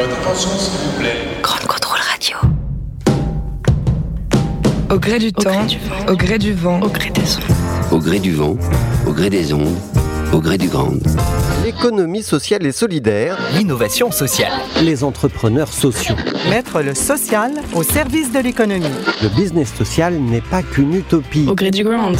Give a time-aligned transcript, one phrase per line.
[0.00, 1.16] Votre attention, s'il vous plaît.
[1.42, 2.36] Grande contrôle radio.
[4.90, 6.06] Au gré du Au temps, gré du vent.
[6.08, 7.92] au gré du vent, Au gré des ondes.
[7.92, 8.56] au gré du vent,
[9.06, 9.76] au gré des ondes,
[10.32, 10.92] au gré du grand.
[11.64, 14.52] L'économie sociale et solidaire, L'innovation sociale.
[14.82, 16.14] les entrepreneurs sociaux.
[16.48, 18.86] Mettre le social au service de l'économie.
[19.22, 21.46] Le business social n'est pas qu'une utopie.
[21.48, 22.16] Au gré du ground.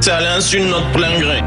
[0.00, 1.40] C'est à l'insu de notre plein gré.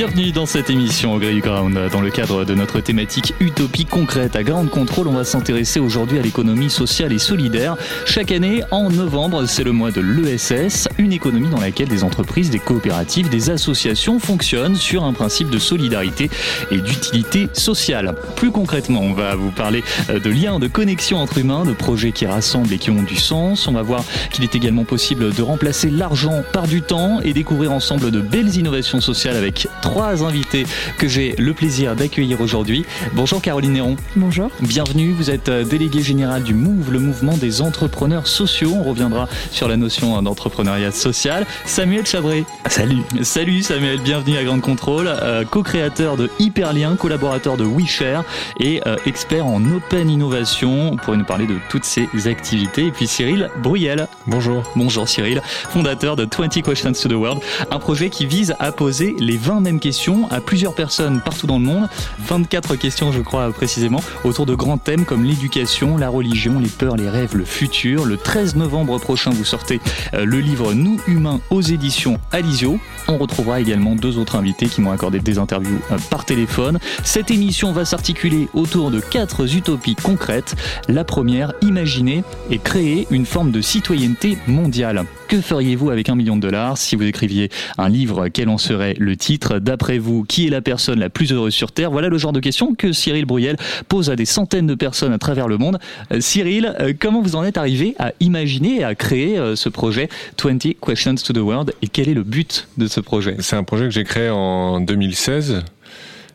[0.00, 1.78] Bienvenue dans cette émission au Grey Ground.
[1.92, 6.18] Dans le cadre de notre thématique Utopie concrète à Ground Control, on va s'intéresser aujourd'hui
[6.18, 7.76] à l'économie sociale et solidaire.
[8.06, 12.48] Chaque année, en novembre, c'est le mois de l'ESS, une économie dans laquelle des entreprises,
[12.48, 16.30] des coopératives, des associations fonctionnent sur un principe de solidarité
[16.70, 18.14] et d'utilité sociale.
[18.36, 22.12] Plus concrètement, on va vous parler euh, de liens, de connexions entre humains, de projets
[22.12, 23.68] qui rassemblent et qui ont du sens.
[23.68, 27.70] On va voir qu'il est également possible de remplacer l'argent par du temps et découvrir
[27.72, 30.66] ensemble de belles innovations sociales avec trois invités
[30.98, 32.84] que j'ai le plaisir d'accueillir aujourd'hui.
[33.12, 33.96] Bonjour Caroline Néron.
[34.14, 34.48] Bonjour.
[34.60, 38.72] Bienvenue, vous êtes euh, déléguée générale du MOVE, le mouvement des entrepreneurs sociaux.
[38.72, 41.44] On reviendra sur la notion euh, d'entrepreneuriat social.
[41.64, 42.44] Samuel Chabré.
[42.68, 43.02] Salut.
[43.22, 48.22] Salut Samuel, bienvenue à Grande Contrôle, euh, co-créateur de Hyperlien, collaborateur de WeShare
[48.60, 50.96] et euh, expert en open innovation.
[51.02, 52.86] Pourrez nous parler de toutes ces activités.
[52.86, 54.06] Et puis Cyril Bruyel.
[54.28, 54.62] Bonjour.
[54.76, 59.16] Bonjour Cyril, fondateur de 20 Questions to the World, un projet qui vise à poser
[59.18, 61.88] les 20 mêmes questions à plusieurs personnes partout dans le monde.
[62.26, 66.96] 24 questions, je crois précisément, autour de grands thèmes comme l'éducation, la religion, les peurs,
[66.96, 68.04] les rêves, le futur.
[68.04, 69.80] Le 13 novembre prochain, vous sortez
[70.14, 72.80] euh, le livre Nous humains aux éditions Alizio.
[73.06, 76.80] On retrouvera également deux autres invités qui m'ont accordé des interviews euh, par téléphone.
[77.04, 80.56] Cette émission va s'articuler autour de quatre utopies concrètes.
[80.88, 85.04] La première, imaginer et créer une forme de citoyenneté mondiale.
[85.28, 88.26] Que feriez-vous avec un million de dollars si vous écriviez un livre?
[88.26, 89.59] Quel en serait le titre?
[89.60, 91.90] D'après vous, qui est la personne la plus heureuse sur Terre?
[91.90, 93.56] Voilà le genre de questions que Cyril Bruyel
[93.88, 95.78] pose à des centaines de personnes à travers le monde.
[96.12, 99.68] Euh, Cyril, euh, comment vous en êtes arrivé à imaginer et à créer euh, ce
[99.68, 100.08] projet
[100.42, 101.74] 20 Questions to the World?
[101.82, 103.36] Et quel est le but de ce projet?
[103.40, 105.62] C'est un projet que j'ai créé en 2016.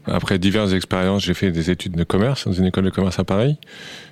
[0.08, 3.24] Après diverses expériences, j'ai fait des études de commerce dans une école de commerce à
[3.24, 3.58] Paris.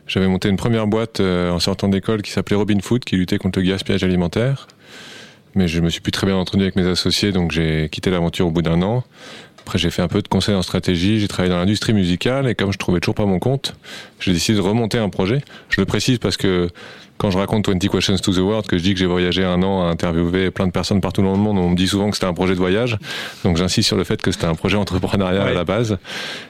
[0.07, 3.59] J'avais monté une première boîte en sortant d'école qui s'appelait Robin Food, qui luttait contre
[3.59, 4.68] le gaspillage alimentaire.
[5.56, 8.47] Mais je me suis plus très bien entendu avec mes associés, donc j'ai quitté l'aventure
[8.47, 9.03] au bout d'un an.
[9.62, 12.56] Après, j'ai fait un peu de conseil en stratégie, j'ai travaillé dans l'industrie musicale, et
[12.56, 13.75] comme je trouvais toujours pas mon compte,
[14.19, 15.42] j'ai décidé de remonter un projet.
[15.69, 16.69] Je le précise parce que
[17.23, 19.63] quand je raconte 20 Questions to the World, que je dis que j'ai voyagé un
[19.63, 22.17] an à interviewer plein de personnes partout dans le monde, on me dit souvent que
[22.17, 22.97] c'était un projet de voyage.
[23.45, 26.00] Donc j'insiste sur le fait que c'était un projet entrepreneurial à la base.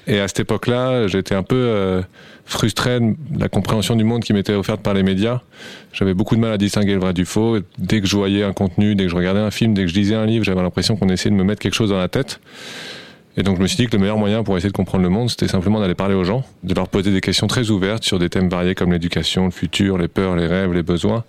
[0.08, 2.02] Et à cette époque-là, j'étais un peu euh,
[2.46, 5.42] frustré de la compréhension du monde qui m'était offerte par les médias.
[5.92, 7.60] J'avais beaucoup de mal à distinguer le vrai du faux.
[7.78, 9.94] Dès que je voyais un contenu, dès que je regardais un film, dès que je
[9.94, 12.40] lisais un livre, j'avais l'impression qu'on essayait de me mettre quelque chose dans la tête.
[13.36, 15.10] Et donc je me suis dit que le meilleur moyen pour essayer de comprendre le
[15.10, 18.20] monde, c'était simplement d'aller parler aux gens, de leur poser des questions très ouvertes sur
[18.20, 21.24] des thèmes variés comme l'éducation, le futur, les peurs, les rêves, les besoins,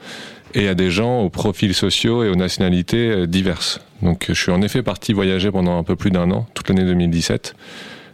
[0.55, 3.81] et à des gens aux profils sociaux et aux nationalités euh, diverses.
[4.03, 6.85] Donc je suis en effet parti voyager pendant un peu plus d'un an, toute l'année
[6.85, 7.55] 2017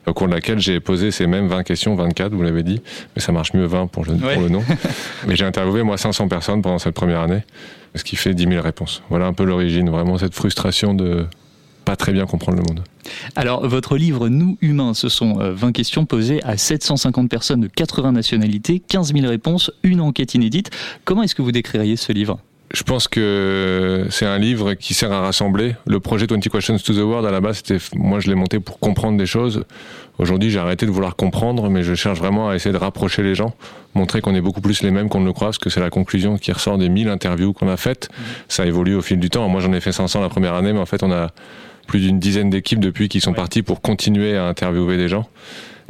[0.06, 2.80] au cours de laquelle j'ai posé ces mêmes 20 questions, 24, vous l'avez dit,
[3.14, 4.34] mais ça marche mieux 20 pour le, Ouais.
[4.34, 4.64] pour le nom.
[5.28, 7.42] mais j'ai interviewé, moi, 500 personnes pendant cette première année,
[7.94, 9.02] ce qui fait 10 000 réponses.
[9.10, 11.26] Voilà un peu l'origine, vraiment cette frustration de
[11.90, 12.84] pas très bien comprendre le monde.
[13.34, 17.66] Alors, votre livre Nous humains, ce sont euh, 20 questions posées à 750 personnes de
[17.66, 20.70] 80 nationalités, 15 000 réponses, une enquête inédite.
[21.04, 22.38] Comment est-ce que vous décririez ce livre?
[22.72, 25.75] Je pense que c'est un livre qui sert à rassembler.
[25.84, 28.60] Le projet 20 Questions to the World, à la base, c'était, moi, je l'ai monté
[28.60, 29.64] pour comprendre des choses.
[30.19, 33.34] Aujourd'hui, j'ai arrêté de vouloir comprendre, mais je cherche vraiment à essayer de rapprocher les
[33.34, 33.54] gens,
[33.94, 35.90] montrer qu'on est beaucoup plus les mêmes qu'on ne le croit, parce que c'est la
[35.90, 38.10] conclusion qui ressort des 1000 interviews qu'on a faites.
[38.46, 39.48] Ça évolue au fil du temps.
[39.48, 41.32] Moi, j'en ai fait 500 la première année, mais en fait, on a
[41.90, 45.28] plus d'une dizaine d'équipes depuis qui sont parties pour continuer à interviewer des gens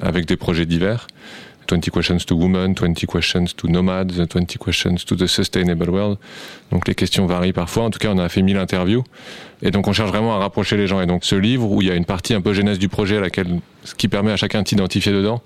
[0.00, 1.06] avec des projets divers.
[1.69, 6.17] 20 questions to women, 20 questions to nomads, 20 questions to the sustainable world.
[6.73, 7.85] Donc les questions varient parfois.
[7.85, 9.05] En tout cas, on a fait 1000 interviews.
[9.61, 11.02] Et donc on cherche vraiment à rapprocher les gens.
[11.02, 13.19] Et donc ce livre, où il y a une partie un peu genèse du projet,
[13.19, 15.43] à laquelle, ce qui permet à chacun de s'identifier dedans,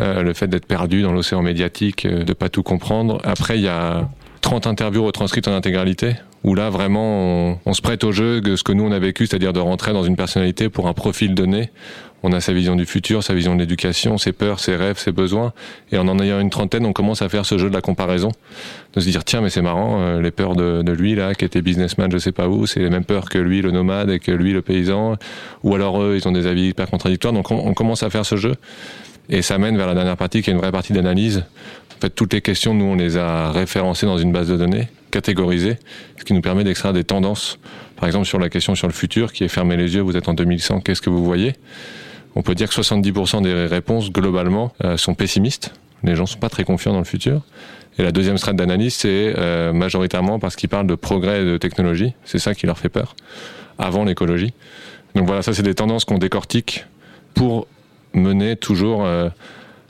[0.00, 3.20] euh, le fait d'être perdu dans l'océan médiatique, euh, de pas tout comprendre.
[3.22, 4.08] Après, il y a
[4.42, 8.56] 30 interviews retranscrites en intégralité, où là vraiment on, on se prête au jeu de
[8.56, 11.34] ce que nous on a vécu, c'est-à-dire de rentrer dans une personnalité pour un profil
[11.34, 11.70] donné.
[12.24, 15.10] On a sa vision du futur, sa vision de l'éducation, ses peurs, ses rêves, ses
[15.10, 15.52] besoins.
[15.90, 18.30] Et en en ayant une trentaine, on commence à faire ce jeu de la comparaison.
[18.94, 21.44] De se dire, tiens, mais c'est marrant, euh, les peurs de, de lui, là, qui
[21.44, 24.20] était businessman, je sais pas où, c'est les mêmes peurs que lui, le nomade, et
[24.20, 25.16] que lui, le paysan.
[25.64, 27.32] Ou alors eux, ils ont des avis hyper contradictoires.
[27.32, 28.54] Donc on, on commence à faire ce jeu.
[29.28, 31.44] Et ça mène vers la dernière partie, qui est une vraie partie d'analyse.
[32.02, 35.76] Fait, toutes les questions, nous, on les a référencées dans une base de données, catégorisées,
[36.18, 37.60] ce qui nous permet d'extraire des tendances.
[37.94, 40.28] Par exemple, sur la question sur le futur, qui est fermez les yeux, vous êtes
[40.28, 41.52] en 2100, qu'est-ce que vous voyez?
[42.34, 45.74] On peut dire que 70% des réponses, globalement, euh, sont pessimistes.
[46.02, 47.42] Les gens sont pas très confiants dans le futur.
[48.00, 52.14] Et la deuxième strate d'analyse, c'est euh, majoritairement parce qu'ils parlent de progrès de technologie.
[52.24, 53.14] C'est ça qui leur fait peur,
[53.78, 54.54] avant l'écologie.
[55.14, 56.84] Donc voilà, ça c'est des tendances qu'on décortique
[57.34, 57.68] pour
[58.12, 59.28] mener toujours euh,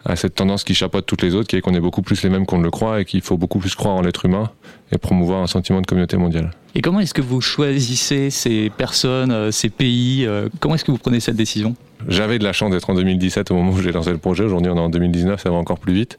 [0.04, 2.30] à cette tendance qui chapeaute toutes les autres, qui est qu'on est beaucoup plus les
[2.30, 4.50] mêmes qu'on ne le croit et qu'il faut beaucoup plus croire en l'être humain
[4.90, 6.50] et promouvoir un sentiment de communauté mondiale.
[6.74, 10.90] Et comment est-ce que vous choisissez ces personnes, euh, ces pays euh, Comment est-ce que
[10.90, 11.76] vous prenez cette décision?
[12.08, 14.44] J'avais de la chance d'être en 2017 au moment où j'ai lancé le projet.
[14.44, 16.18] Aujourd'hui, on est en 2019, ça va encore plus vite.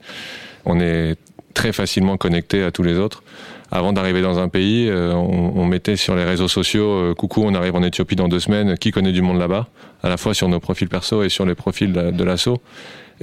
[0.66, 1.18] On est
[1.54, 3.24] très facilement connecté à tous les autres.
[3.70, 7.54] Avant d'arriver dans un pays, euh, on, on mettait sur les réseaux sociaux coucou, on
[7.54, 8.78] arrive en Éthiopie dans deux semaines.
[8.78, 9.68] Qui connaît du monde là-bas?
[10.04, 12.62] À la fois sur nos profils perso et sur les profils de, de l'assaut.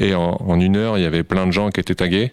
[0.01, 2.33] Et en, une heure, il y avait plein de gens qui étaient tagués.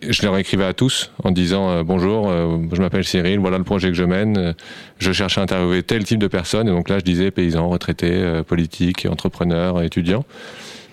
[0.00, 3.64] Je leur écrivais à tous en disant euh, bonjour, euh, je m'appelle Cyril, voilà le
[3.64, 4.38] projet que je mène.
[4.38, 4.52] Euh,
[4.98, 6.68] je cherchais à interviewer tel type de personnes.
[6.68, 10.24] Et donc là, je disais paysans, retraités, politiques, entrepreneurs, étudiants.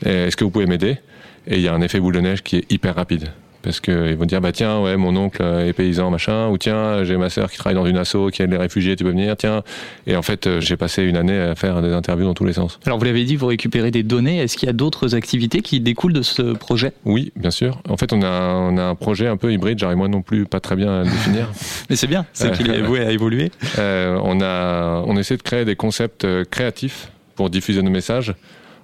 [0.03, 0.97] Est-ce que vous pouvez m'aider?
[1.45, 3.29] Et il y a un effet boule de neige qui est hyper rapide.
[3.67, 7.17] Parce qu'ils vont dire, bah tiens, ouais, mon oncle est paysan, machin, ou tiens, j'ai
[7.17, 9.61] ma sœur qui travaille dans une asso, qui aide les réfugiés, tu peux venir, tiens.
[10.05, 12.53] Et en fait, euh, j'ai passé une année à faire des interviews dans tous les
[12.53, 12.79] sens.
[12.85, 14.37] Alors vous l'avez dit, vous récupérez des données.
[14.37, 16.93] Est-ce qu'il y a d'autres activités qui découlent de ce projet?
[17.03, 17.81] Oui, bien sûr.
[17.89, 20.45] En fait, on a, on a un projet un peu hybride, j'arrive moi non plus
[20.45, 21.51] pas très bien à le définir.
[21.89, 23.51] Mais c'est bien, c'est qu'il est voué à évoluer.
[23.79, 28.33] Euh, on, a, on essaie de créer des concepts euh, créatifs pour diffuser nos messages.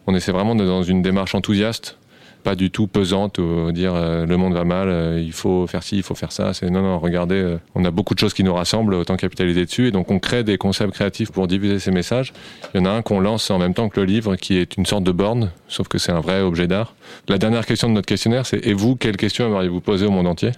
[0.08, 1.98] On essaie vraiment d'être dans une démarche enthousiaste,
[2.44, 5.82] pas du tout pesante, ou dire euh, le monde va mal, euh, il faut faire
[5.82, 6.54] ci, il faut faire ça.
[6.54, 9.66] C'est non, non, regardez, euh, on a beaucoup de choses qui nous rassemblent, autant capitaliser
[9.66, 9.88] dessus.
[9.88, 12.34] Et donc on crée des concepts créatifs pour diffuser ces messages.
[12.74, 14.78] Il y en a un qu'on lance en même temps que le livre, qui est
[14.78, 16.96] une sorte de borne, sauf que c'est un vrai objet d'art.
[17.30, 20.28] La dernière question de notre questionnaire, c'est et vous, quelle question aimeriez-vous poser au monde
[20.28, 20.52] entier?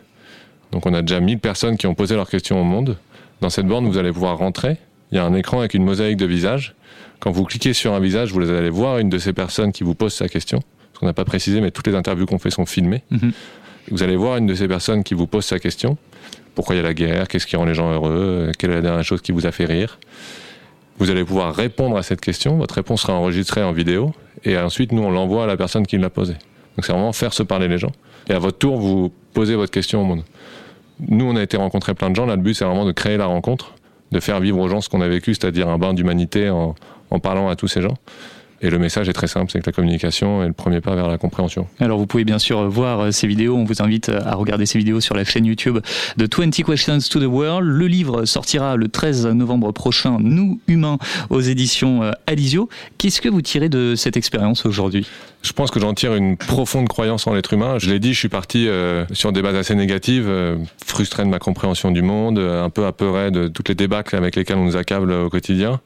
[0.71, 2.97] Donc on a déjà 1000 personnes qui ont posé leurs questions au monde.
[3.41, 4.77] Dans cette borne, vous allez pouvoir rentrer.
[5.11, 6.73] Il y a un écran avec une mosaïque de visages.
[7.19, 9.95] Quand vous cliquez sur un visage, vous allez voir une de ces personnes qui vous
[9.95, 10.61] pose sa question.
[10.99, 13.03] Qu'on n'a pas précisé, mais toutes les interviews qu'on fait sont filmées.
[13.11, 13.31] Mhm.
[13.91, 15.97] Vous allez voir une de ces personnes qui vous pose sa question.
[16.55, 17.27] Pourquoi il y a la guerre?
[17.27, 18.51] Qu'est-ce qui rend les gens heureux?
[18.57, 19.99] Quelle est la dernière chose qui vous a fait rire?
[20.97, 22.57] Vous allez pouvoir répondre à cette question.
[22.57, 24.13] Votre réponse sera enregistrée en vidéo.
[24.45, 26.37] Et ensuite, nous, on l'envoie à la personne qui l'a posée.
[26.77, 27.91] Donc c'est vraiment faire se parler les gens.
[28.29, 30.23] Et à votre tour, vous posez votre question au monde.
[30.99, 32.25] Nous, on a été rencontrer plein de gens.
[32.25, 33.73] Là, le but, c'est vraiment de créer la rencontre,
[34.11, 36.75] de faire vivre aux gens ce qu'on a vécu, c'est-à-dire un bain d'humanité en,
[37.11, 37.95] en parlant à tous ces gens.
[38.61, 41.07] Et le message est très simple, c'est que la communication est le premier pas vers
[41.07, 41.67] la compréhension.
[41.79, 44.77] Alors vous pouvez bien sûr voir euh, ces vidéos, on vous invite à regarder ces
[44.77, 45.79] vidéos sur la chaîne YouTube
[46.17, 47.67] de 20 Questions to the World.
[47.67, 50.97] Le livre sortira le 13 novembre prochain, Nous humains,
[51.29, 52.69] aux éditions euh, Alizio.
[52.97, 55.05] Qu'est-ce que vous tirez de cette expérience aujourd'hui?
[55.45, 57.77] Je pense que j'en tire une profonde croyance en l'être humain.
[57.77, 61.29] Je l'ai dit, je suis parti euh, sur des bases assez négatives, euh, frustré de
[61.29, 64.65] ma compréhension du monde, euh, un peu apeuré de toutes les débâcles avec lesquelles on
[64.65, 65.81] nous accable au quotidien.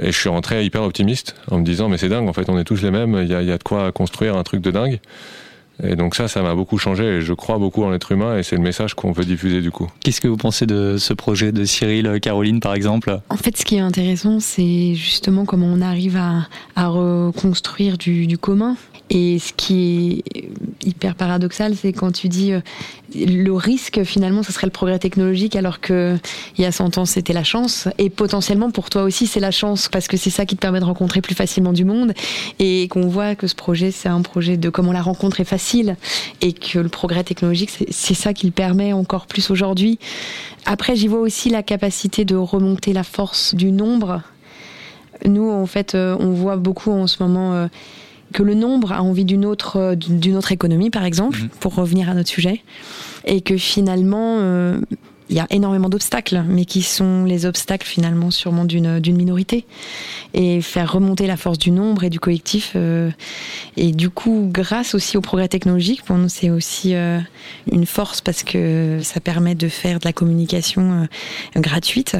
[0.00, 2.58] Et je suis rentré hyper optimiste en me disant mais c'est dingue, en fait on
[2.58, 4.60] est tous les mêmes, il y a, il y a de quoi construire un truc
[4.60, 5.00] de dingue.
[5.82, 8.42] Et donc ça, ça m'a beaucoup changé et je crois beaucoup en l'être humain et
[8.42, 9.90] c'est le message qu'on veut diffuser du coup.
[10.00, 13.18] Qu'est-ce que vous pensez de ce projet de Cyril, euh, Caroline par exemple?
[13.30, 16.46] En fait, ce qui est intéressant, c'est justement comment on arrive à,
[16.76, 18.76] à reconstruire du, du commun.
[19.14, 20.48] Et ce qui est
[20.86, 22.60] hyper paradoxal, c'est quand tu dis euh,
[23.14, 26.16] le risque, finalement, ce serait le progrès technologique, alors que
[26.56, 27.88] il y a 100 ans, c'était la chance.
[27.98, 30.80] Et potentiellement, pour toi aussi, c'est la chance, parce que c'est ça qui te permet
[30.80, 32.14] de rencontrer plus facilement du monde.
[32.58, 35.96] Et qu'on voit que ce projet, c'est un projet de comment la rencontre est facile.
[36.40, 39.98] Et que le progrès technologique, c'est- ça qui le permet encore plus aujourd'hui.
[40.64, 44.22] Après, j'y vois aussi la capacité de remonter la force du nombre.
[45.26, 47.66] Nous, en fait, euh, on voit beaucoup en ce moment euh,
[48.32, 51.48] que le nombre a envie d'une autre, euh, d'une autre économie, par exemple, Mhm.
[51.60, 52.62] pour revenir à notre sujet,
[53.24, 54.80] et que finalement, euh,
[55.30, 59.64] il y a énormément d'obstacles, mais qui sont les obstacles finalement sûrement d'une d'une minorité.
[60.34, 62.72] Et faire remonter la force du nombre et du collectif.
[62.76, 63.10] euh,
[63.78, 67.18] et du coup, grâce aussi au progrès technologique, pour nous, c'est aussi euh,
[67.70, 71.06] une force parce que ça permet de faire de la communication
[71.56, 72.16] euh, gratuite.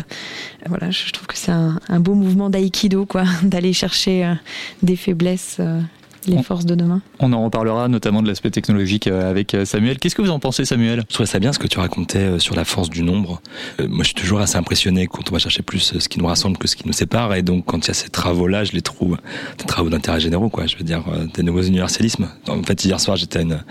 [0.66, 4.32] Voilà, je trouve que c'est un, un beau mouvement d'aïkido, quoi, d'aller chercher
[4.82, 5.60] des faiblesses.
[6.26, 7.00] Les forces de demain.
[7.20, 9.98] On en reparlera notamment de l'aspect technologique euh, avec euh, Samuel.
[9.98, 11.04] Qu'est-ce que vous en pensez, Samuel?
[11.08, 13.40] Je trouvais ça bien ce que tu racontais euh, sur la force du nombre.
[13.78, 16.56] moi, je suis toujours assez impressionné quand on va chercher plus ce qui nous rassemble
[16.58, 17.34] que ce qui nous sépare.
[17.34, 19.16] Et donc, quand il y a ces travaux-là, je les trouve
[19.58, 20.66] des travaux d'intérêt généraux, quoi.
[20.66, 22.28] Je veux dire, des nouveaux universalismes.
[22.48, 23.62] En fait, hier soir, j'étais à une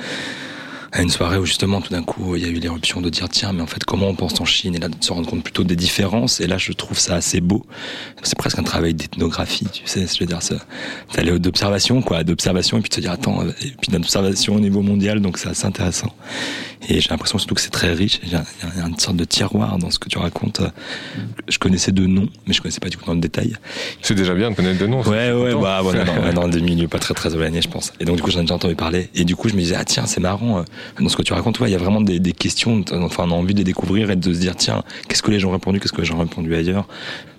[0.93, 3.29] à une soirée où justement tout d'un coup il y a eu l'éruption de dire
[3.29, 4.75] tiens mais en fait comment on pense en Chine?
[4.75, 6.41] Et là de se rendre compte plutôt des différences.
[6.41, 7.65] Et là je trouve ça assez beau.
[8.23, 10.55] C'est presque un travail d'ethnographie tu sais je veux dire ça
[11.15, 14.81] d'aller d'observation quoi d'observation et puis de se dire attends et puis d'observation au niveau
[14.81, 16.13] mondial donc c'est assez intéressant.
[16.89, 18.19] Et j'ai l'impression surtout que c'est très riche.
[18.23, 18.43] Il y, a,
[18.87, 20.61] une sorte de tiroir dans ce que tu racontes.
[21.47, 23.55] Je connaissais de noms mais je connaissais pas du coup dans le détail.
[24.01, 26.89] C'est déjà bien de connaître de noms ouais ouais bah voilà dans, dans des milieux
[26.89, 27.93] pas très très éloignés je pense.
[28.01, 29.09] Et donc du coup j'en ai déjà entendu parler.
[29.15, 30.63] Et du coup je me disais ah tiens c'est marrant euh,
[30.99, 33.53] dans ce que tu racontes, il y a vraiment des, questions, enfin, on a envie
[33.53, 35.93] de les découvrir et de se dire, tiens, qu'est-ce que les gens ont répondu, qu'est-ce
[35.93, 36.87] que les gens ont répondu ailleurs?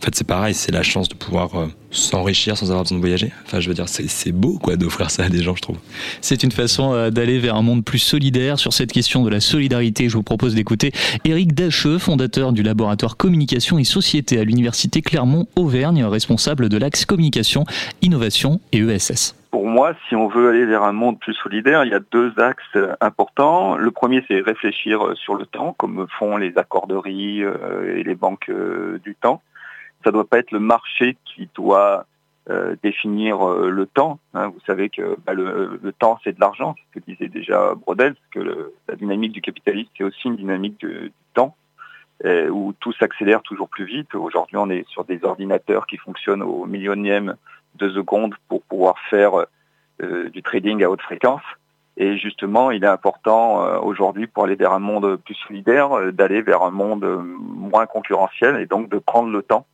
[0.03, 3.03] En fait, c'est pareil, c'est la chance de pouvoir euh, s'enrichir sans avoir besoin de
[3.03, 3.33] voyager.
[3.47, 5.77] Enfin, je veux dire, c'est beau, quoi, d'offrir ça à des gens, je trouve.
[6.21, 8.59] C'est une façon euh, d'aller vers un monde plus solidaire.
[8.59, 10.93] Sur cette question de la solidarité, je vous propose d'écouter
[11.25, 17.65] Eric Dacheux, fondateur du laboratoire communication et société à l'université Clermont-Auvergne, responsable de l'axe communication,
[18.03, 21.91] innovation et ESS pour moi, si on veut aller vers un monde plus solidaire, il
[21.91, 23.77] y a deux axes importants.
[23.77, 28.15] Le premier, c'est réfléchir euh, sur le temps, comme font les accorderies euh, et les
[28.15, 29.43] banques euh, du temps.
[30.05, 32.07] Ça ne doit pas être le marché qui doit
[32.83, 34.19] définir le temps.
[34.35, 34.49] Hein.
[34.49, 38.73] Vous savez que bah, le, temps, c'est de l'argent, ce que disait déjà Brodel, que
[38.89, 41.55] la dynamique du capitalisme, c'est aussi une dynamique du temps,
[42.25, 44.17] où tout s'accélère toujours plus vite.
[44.17, 47.37] Aujourd'hui, on est sur des ordinateurs qui fonctionnent au millionième
[47.77, 49.47] de secondes pour pouvoir faire
[50.03, 51.43] euh, du trading à haute fréquence.
[51.97, 56.11] Et justement, il est important euh, aujourd'hui pour aller vers un monde plus solidaire, euh,
[56.11, 57.05] d'aller vers un monde
[57.39, 59.67] moins concurrentiel et donc de prendre le temps.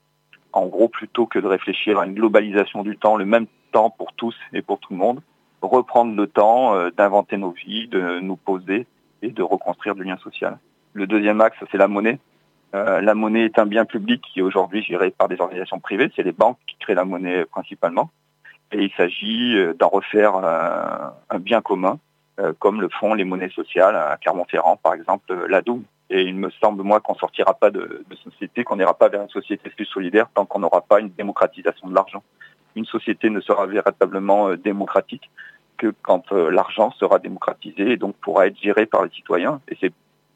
[0.52, 4.12] En gros, plutôt que de réfléchir à une globalisation du temps, le même temps pour
[4.14, 5.20] tous et pour tout le monde,
[5.62, 8.86] reprendre le temps d'inventer nos vies, de nous poser
[9.22, 10.58] et de reconstruire du lien social.
[10.94, 12.18] Le deuxième axe, c'est la monnaie.
[12.72, 16.10] La monnaie est un bien public qui est aujourd'hui géré par des organisations privées.
[16.14, 18.10] C'est les banques qui créent la monnaie principalement.
[18.72, 21.98] Et il s'agit euh, d'en refaire euh, un bien commun,
[22.38, 25.82] euh, comme le font les monnaies sociales à Clermont-Ferrand, par exemple, l'ADOU.
[26.10, 29.28] Et il me semble, moi, qu'on sortira pas de, société, qu'on n'ira pas vers une
[29.28, 32.22] société plus solidaire tant qu'on n'aura pas une démocratisation de l'argent.
[32.76, 35.30] Une société ne sera véritablement démocratique
[35.76, 39.60] que quand l'argent sera démocratisé et donc pourra être géré par les citoyens.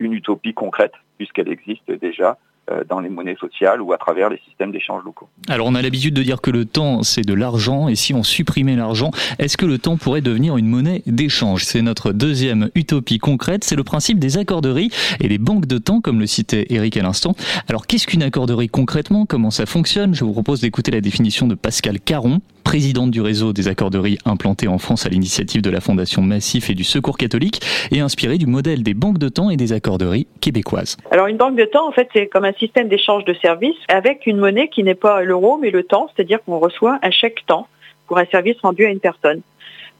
[0.02, 2.38] Une utopie concrète, puisqu'elle existe déjà
[2.70, 5.28] euh, dans les monnaies sociales ou à travers les systèmes d'échange locaux.
[5.48, 8.22] Alors on a l'habitude de dire que le temps c'est de l'argent et si on
[8.22, 11.64] supprimait l'argent, est-ce que le temps pourrait devenir une monnaie d'échange?
[11.64, 16.00] C'est notre deuxième utopie concrète, c'est le principe des accorderies et des banques de temps
[16.00, 17.34] comme le citait Eric à l'instant.
[17.68, 19.26] Alors qu'est-ce qu'une accorderie concrètement?
[19.26, 20.14] Comment ça fonctionne?
[20.14, 24.68] Je vous propose d'écouter la définition de Pascal Caron, présidente du réseau des accorderies implantées
[24.68, 28.46] en France à l'initiative de la Fondation Massif et du Secours catholique et inspirée du
[28.46, 30.96] modèle des banques de temps et des accorderies québécoises.
[31.10, 34.26] Alors une banque de temps en fait c'est comme un système d'échange de services avec
[34.26, 37.66] une monnaie qui n'est pas l'euro mais le temps, c'est-à-dire qu'on reçoit un chèque temps
[38.06, 39.40] pour un service rendu à une personne.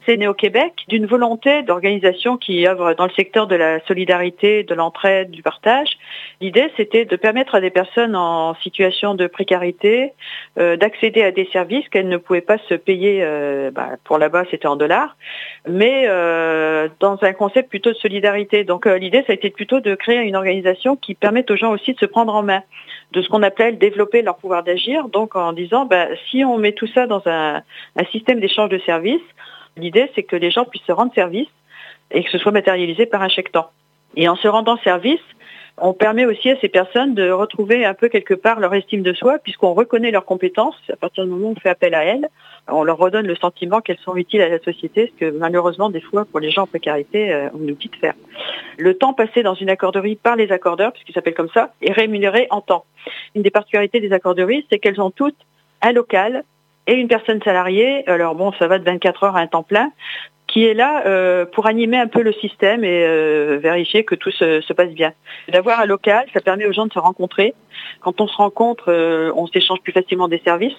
[0.05, 4.63] C'est né au Québec d'une volonté d'organisation qui œuvre dans le secteur de la solidarité,
[4.63, 5.97] de l'entraide, du partage.
[6.41, 10.13] L'idée, c'était de permettre à des personnes en situation de précarité
[10.59, 13.19] euh, d'accéder à des services qu'elles ne pouvaient pas se payer.
[13.21, 15.15] Euh, bah, pour là-bas, c'était en dollars,
[15.67, 18.63] mais euh, dans un concept plutôt de solidarité.
[18.65, 21.93] Donc l'idée, ça a été plutôt de créer une organisation qui permette aux gens aussi
[21.93, 22.61] de se prendre en main
[23.13, 26.71] de ce qu'on appelle développer leur pouvoir d'agir, donc en disant bah, si on met
[26.71, 27.61] tout ça dans un,
[27.95, 29.21] un système d'échange de services,
[29.77, 31.47] L'idée, c'est que les gens puissent se rendre service
[32.11, 33.71] et que ce soit matérialisé par un chèque temps.
[34.15, 35.21] Et en se rendant service,
[35.77, 39.13] on permet aussi à ces personnes de retrouver un peu quelque part leur estime de
[39.13, 40.75] soi, puisqu'on reconnaît leurs compétences.
[40.91, 42.29] À partir du moment où on fait appel à elles,
[42.67, 45.99] on leur redonne le sentiment qu'elles sont utiles à la société, ce que malheureusement, des
[45.99, 48.13] fois, pour les gens en précarité, euh, on oublie de faire.
[48.77, 52.47] Le temps passé dans une accorderie par les accordeurs, puisqu'ils s'appellent comme ça, est rémunéré
[52.51, 52.85] en temps.
[53.33, 55.37] Une des particularités des accorderies, c'est qu'elles ont toutes
[55.81, 56.43] un local
[56.87, 59.91] et une personne salariée, alors bon, ça va de 24 heures à un temps plein,
[60.53, 64.29] qui est là euh, pour animer un peu le système et euh, vérifier que tout
[64.29, 65.11] se, passe bien.
[65.51, 67.55] D'avoir un local, ça permet aux gens de se rencontrer.
[68.01, 70.75] Quand on se rencontre, euh, on s'échange plus facilement des services.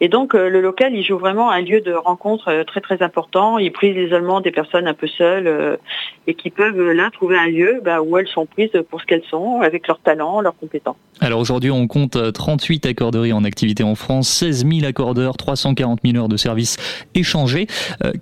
[0.00, 3.58] Et donc le local, il joue vraiment un lieu de rencontre très très important.
[3.58, 5.78] Il brise l'isolement des personnes un peu seules
[6.26, 9.24] et qui peuvent là trouver un lieu bah, où elles sont prises pour ce qu'elles
[9.28, 10.96] sont, avec leurs talents, leurs compétences.
[11.20, 16.16] Alors aujourd'hui, on compte 38 accorderies en activité en France, 16 000 accordeurs, 340 000
[16.16, 16.76] heures de services
[17.14, 17.66] échangés.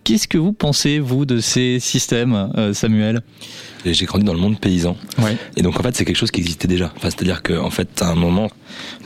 [0.05, 3.23] Qu'est-ce que vous pensez vous, de ces systèmes, euh, Samuel?
[3.85, 4.97] J'ai grandi dans le monde paysan.
[5.57, 6.93] Et donc, en fait, c'est quelque chose qui existait déjà.
[6.97, 8.51] Enfin, C'est-à-dire qu'en fait, à un moment,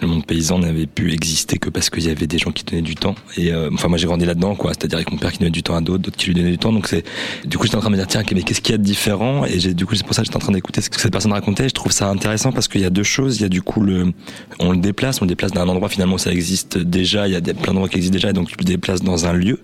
[0.00, 2.82] le monde paysan n'avait pu exister que parce qu'il y avait des gens qui donnaient
[2.82, 3.14] du temps.
[3.36, 4.72] Et euh, enfin, moi j'ai grandi là-dedans, quoi.
[4.72, 6.58] C'est-à-dire avec mon père qui donnait du temps à d'autres, d'autres qui lui donnaient du
[6.58, 6.72] temps.
[6.72, 7.04] Donc c'est,
[7.44, 8.82] du coup, j'étais en train de me dire tiens, mais qu'est-ce qu'il y a de
[8.82, 9.44] différent?
[9.44, 11.12] Et j'ai, du coup, c'est pour ça que j'étais en train d'écouter ce que cette
[11.12, 11.68] personne racontait.
[11.68, 13.38] Je trouve ça intéressant parce qu'il y a deux choses.
[13.38, 14.12] Il y a du coup le,
[14.58, 17.28] on le déplace, on le déplace d'un endroit finalement où ça existe déjà.
[17.28, 19.26] Il y a des, plein d'endroits qui existent déjà, et donc tu le déplaces dans
[19.26, 19.60] un lieu.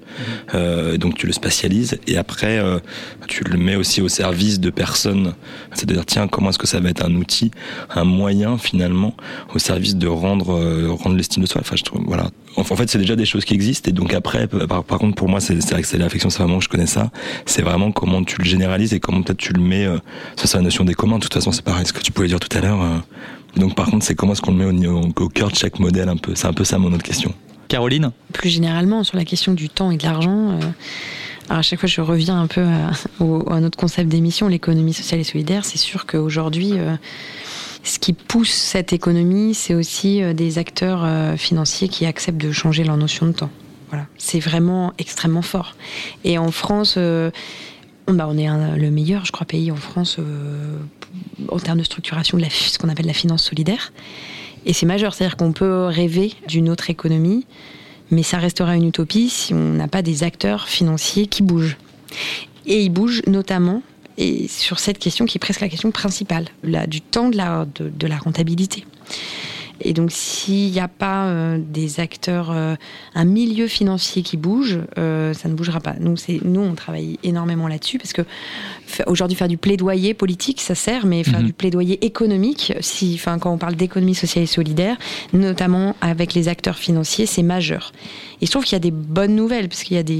[0.54, 2.78] Euh, donc tu le spatialises et après euh,
[3.28, 5.34] tu le mets aussi au service de personnes.
[5.74, 7.50] C'est-à-dire tiens, comment est-ce que ça va être un outil,
[7.94, 9.14] un moyen finalement
[9.54, 11.60] au service de rendre euh, rendre l'estime de soi?
[11.60, 12.30] Enfin, je trouve, voilà.
[12.56, 15.14] En, en fait, c'est déjà des choses qui existent et donc après, par, par contre,
[15.14, 17.10] pour moi, c'est c'est vrai que c'est l'affection, c'est vraiment que je connais ça.
[17.44, 19.86] C'est vraiment comment tu le généralises et comment peut-être tu le mets.
[19.86, 19.98] euh,
[20.36, 21.16] ça, c'est la notion des communs.
[21.16, 21.86] De toute façon, c'est pareil.
[21.86, 22.80] Ce que tu pouvais dire tout à l'heure.
[22.82, 22.98] euh.
[23.56, 26.16] Donc, par contre, c'est comment est-ce qu'on le met au, cœur de chaque modèle un
[26.16, 26.34] peu?
[26.34, 27.32] C'est un peu ça mon autre question.
[27.68, 28.12] Caroline?
[28.32, 30.60] Plus généralement, sur la question du temps et de l'argent, euh,
[31.48, 32.90] alors à chaque fois je reviens un peu à,
[33.24, 35.64] au- à notre concept d'émission, l'économie sociale et solidaire.
[35.64, 36.96] C'est sûr qu'aujourd'hui, euh,
[37.82, 42.52] ce qui pousse cette économie, c'est aussi euh, des acteurs euh, financiers qui acceptent de
[42.52, 43.50] changer leur notion de temps.
[43.90, 45.74] Voilà, c'est vraiment extrêmement fort.
[46.24, 47.30] Et en France, euh,
[48.08, 50.76] bah, on est le meilleur, je crois, pays en France euh,
[51.48, 53.92] en termes de structuration de la, ce qu'on appelle la finance solidaire.
[54.64, 57.46] Et c'est majeur, c'est-à-dire qu'on peut rêver d'une autre économie,
[58.10, 61.76] mais ça restera une utopie si on n'a pas des acteurs financiers qui bougent.
[62.66, 63.82] Et ils bougent notamment
[64.18, 67.66] et sur cette question qui est presque la question principale, la, du temps de la,
[67.78, 68.84] de la rentabilité.
[69.80, 72.74] Et donc, s'il n'y a pas euh, des acteurs, euh,
[73.14, 75.94] un milieu financier qui bouge, euh, ça ne bougera pas.
[76.00, 78.22] Nous, c'est, nous, on travaille énormément là-dessus parce que
[79.06, 81.46] aujourd'hui, faire du plaidoyer politique, ça sert, mais faire Mhm.
[81.46, 84.96] du plaidoyer économique, si, enfin, quand on parle d'économie sociale et solidaire,
[85.32, 87.92] notamment avec les acteurs financiers, c'est majeur.
[88.40, 90.14] Et je trouve qu'il y a des bonnes nouvelles parce qu'il y a des,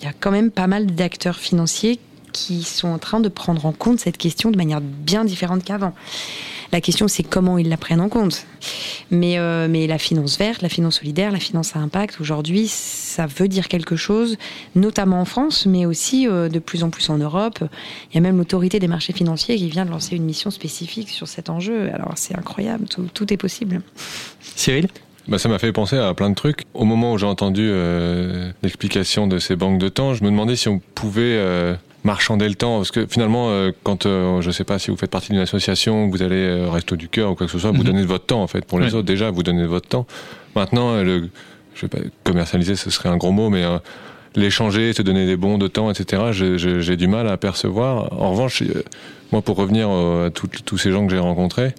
[0.00, 1.98] il y a quand même pas mal d'acteurs financiers
[2.32, 5.94] qui sont en train de prendre en compte cette question de manière bien différente qu'avant.
[6.72, 8.46] La question, c'est comment ils la prennent en compte.
[9.10, 13.26] Mais, euh, mais la finance verte, la finance solidaire, la finance à impact, aujourd'hui, ça
[13.26, 14.36] veut dire quelque chose,
[14.74, 17.60] notamment en France, mais aussi euh, de plus en plus en Europe.
[18.10, 21.08] Il y a même l'autorité des marchés financiers qui vient de lancer une mission spécifique
[21.08, 21.90] sur cet enjeu.
[21.94, 23.80] Alors, c'est incroyable, tout, tout est possible.
[24.40, 24.88] Cyril?
[25.28, 26.62] Bah, ça m'a fait penser à plein de trucs.
[26.72, 30.56] Au moment où j'ai entendu euh, l'explication de ces banques de temps, je me demandais
[30.56, 31.74] si on pouvait euh,
[32.08, 32.78] marchander le temps.
[32.78, 36.08] Parce que finalement, euh, quand, euh, je sais pas, si vous faites partie d'une association,
[36.08, 37.84] vous allez euh, au Resto du Cœur ou quoi que ce soit, vous Mhm.
[37.84, 39.06] donnez de votre temps, en fait, pour les autres.
[39.06, 40.06] Déjà, vous donnez de votre temps.
[40.56, 41.28] Maintenant, le,
[41.74, 43.78] je sais pas, commercialiser, ce serait un gros mot, mais euh,
[44.34, 48.12] l'échanger, se donner des bons de temps, etc., j'ai du mal à percevoir.
[48.20, 48.62] En revanche,
[49.32, 51.74] moi, pour revenir à tout- tous ces gens que j'ai rencontrés,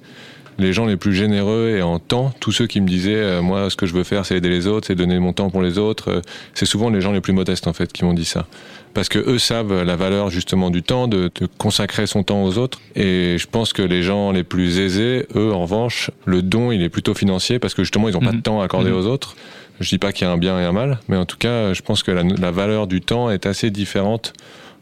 [0.60, 3.70] les gens les plus généreux et en temps, tous ceux qui me disaient euh, moi
[3.70, 5.78] ce que je veux faire c'est aider les autres, c'est donner mon temps pour les
[5.78, 6.22] autres, euh,
[6.54, 8.46] c'est souvent les gens les plus modestes en fait qui m'ont dit ça.
[8.94, 12.58] Parce que eux savent la valeur justement du temps, de, de consacrer son temps aux
[12.58, 12.80] autres.
[12.96, 16.82] Et je pense que les gens les plus aisés, eux en revanche, le don il
[16.82, 18.42] est plutôt financier parce que justement ils n'ont pas de Mhm.
[18.42, 18.98] temps à accorder Mhm.
[18.98, 19.36] aux autres.
[19.80, 21.74] Je dis pas qu'il y a un bien et un mal, mais en tout cas
[21.74, 24.34] je pense que la, la valeur du temps est assez différente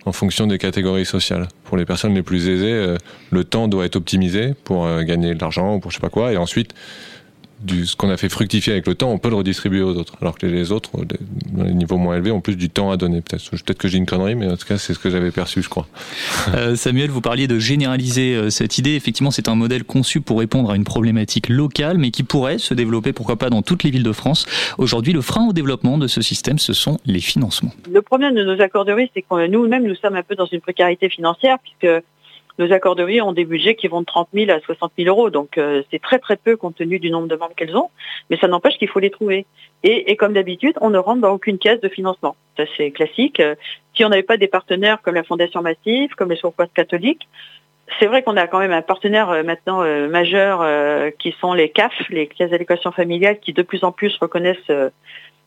[0.06, 1.50] en fonction des catégories sociales.
[1.66, 2.98] Pour les personnes les plus aisées, euh,
[3.30, 6.10] le temps doit être optimisé pour euh, gagner de l'argent ou pour je sais pas
[6.10, 6.74] quoi, et ensuite,
[7.60, 10.14] du, ce qu'on a fait fructifier avec le temps, on peut le redistribuer aux autres.
[10.22, 10.92] Alors que les autres,
[11.52, 13.22] dans les niveaux moins élevés, ont plus du temps à donner.
[13.22, 15.62] Peut-être peut-être que j'ai une connerie, mais en tout cas, c'est ce que j'avais perçu,
[15.62, 15.88] je crois.
[16.56, 18.96] Euh, Samuel, vous parliez de généraliser euh, cette idée.
[18.96, 22.74] Effectivement, c'est un modèle conçu pour répondre à une problématique locale, mais qui pourrait se
[22.74, 24.46] développer, pourquoi pas, dans toutes les villes de France.
[24.78, 27.72] Aujourd'hui, le frein au développement de ce système, ce sont les financements.
[27.92, 31.10] Le problème de nos accorderies, c'est que nous-mêmes, nous sommes un peu dans une précarité
[31.10, 32.04] financière puisque
[32.58, 35.30] nos accorderies ont des budgets qui vont de 30 000 à 60 000 euros.
[35.30, 37.90] Donc euh, c'est très très peu compte tenu du nombre de membres qu'elles ont,
[38.30, 39.46] mais ça n'empêche qu'il faut les trouver.
[39.84, 42.36] Et, comme d'habitude, on ne rentre dans aucune caisse de financement.
[42.58, 43.40] Ça c'est classique.
[43.40, 43.56] Euh,
[43.96, 47.28] Si on n'avait pas des partenaires comme la Fondation Massif, comme les Secours catholiques,
[48.00, 50.66] c'est vrai qu'on a quand même un partenaire euh, maintenant majeur
[51.20, 54.72] qui sont les CAF, les caisses d'allocation familiale, qui de plus en plus reconnaissent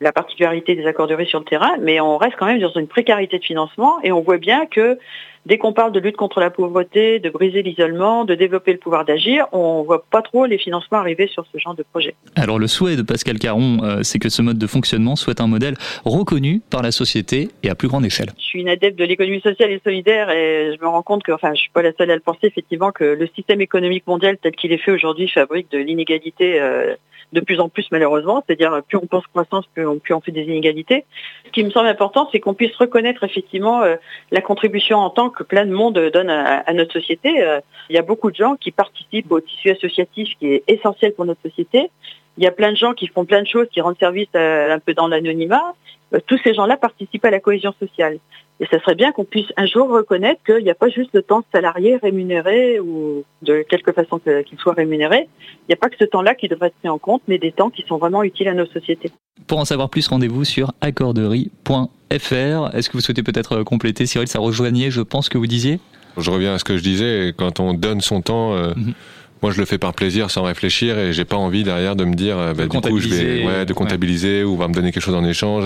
[0.01, 3.39] la particularité des accorderies sur le terrain, mais on reste quand même dans une précarité
[3.39, 4.99] de financement et on voit bien que
[5.47, 9.05] dès qu'on parle de lutte contre la pauvreté, de briser l'isolement, de développer le pouvoir
[9.05, 12.15] d'agir, on voit pas trop les financements arriver sur ce genre de projet.
[12.37, 15.47] Alors le souhait de Pascal Caron, euh, c'est que ce mode de fonctionnement soit un
[15.47, 18.31] modèle reconnu par la société et à plus grande échelle.
[18.39, 21.33] Je suis une adepte de l'économie sociale et solidaire et je me rends compte que,
[21.33, 24.39] enfin, je suis pas la seule à le penser, effectivement, que le système économique mondial
[24.39, 26.95] tel qu'il est fait aujourd'hui fabrique de l'inégalité euh,
[27.33, 30.33] de plus en plus malheureusement, c'est-à-dire plus on pense croissance, plus on, plus on fait
[30.33, 31.05] des inégalités.
[31.47, 33.97] Ce qui me semble important, c'est qu'on puisse reconnaître effectivement euh,
[34.31, 37.43] la contribution en tant que plein de monde donne à, notre société.
[37.43, 41.13] Euh, il y a beaucoup de gens qui participent au tissu associatif qui est essentiel
[41.15, 41.91] pour notre société.
[42.39, 44.75] il y a plein de gens qui font plein de choses, qui rendent service euh,
[44.75, 45.75] un peu dans l'anonymat.
[46.15, 48.19] Euh, tous ces gens-là participent à la cohésion sociale.
[48.61, 51.23] Et ça serait bien qu'on puisse un jour reconnaître qu'il n'y a pas juste le
[51.23, 55.29] temps salarié rémunéré ou de quelque façon qu'il soit rémunéré.
[55.41, 57.53] Il n'y a pas que ce temps-là qui devrait être pris en compte, mais des
[57.53, 59.11] temps qui sont vraiment utiles à nos sociétés.
[59.47, 61.97] Pour en savoir plus, rendez-vous sur accorderie.fr.
[62.13, 64.29] Est-ce que vous souhaitez peut-être compléter, Cyril?
[64.29, 65.81] Ça rejoignait, je pense, que vous disiez
[66.19, 67.33] Je reviens à ce que je disais.
[67.35, 68.53] Quand on donne son temps.
[68.55, 68.95] Euh, mm -hmm.
[69.43, 72.15] Moi, je le fais par plaisir, sans réfléchir, et j'ai pas envie derrière de me
[72.15, 74.51] dire, bah, du coup, je vais, ouais, de comptabiliser ouais.
[74.51, 75.65] ou va me donner quelque chose en échange.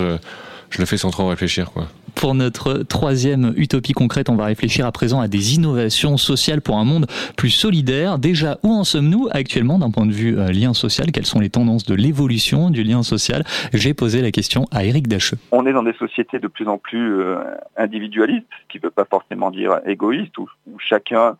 [0.70, 1.86] Je le fais sans trop réfléchir, quoi.
[2.14, 6.78] Pour notre troisième utopie concrète, on va réfléchir à présent à des innovations sociales pour
[6.78, 7.06] un monde
[7.36, 8.18] plus solidaire.
[8.18, 11.10] Déjà, où en sommes-nous actuellement d'un point de vue euh, lien social?
[11.12, 13.44] Quelles sont les tendances de l'évolution du lien social?
[13.72, 15.38] J'ai posé la question à Eric Dacheux.
[15.50, 17.36] On est dans des sociétés de plus en plus euh,
[17.76, 21.36] individualistes, ce qui ne veut pas forcément dire égoïstes, où, où chacun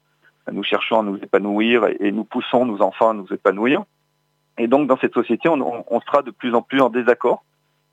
[0.53, 3.85] nous cherchons à nous épanouir et, nous poussons nos enfants à nous épanouir.
[4.59, 7.45] Et donc, dans cette société, on, sera de plus en plus en désaccord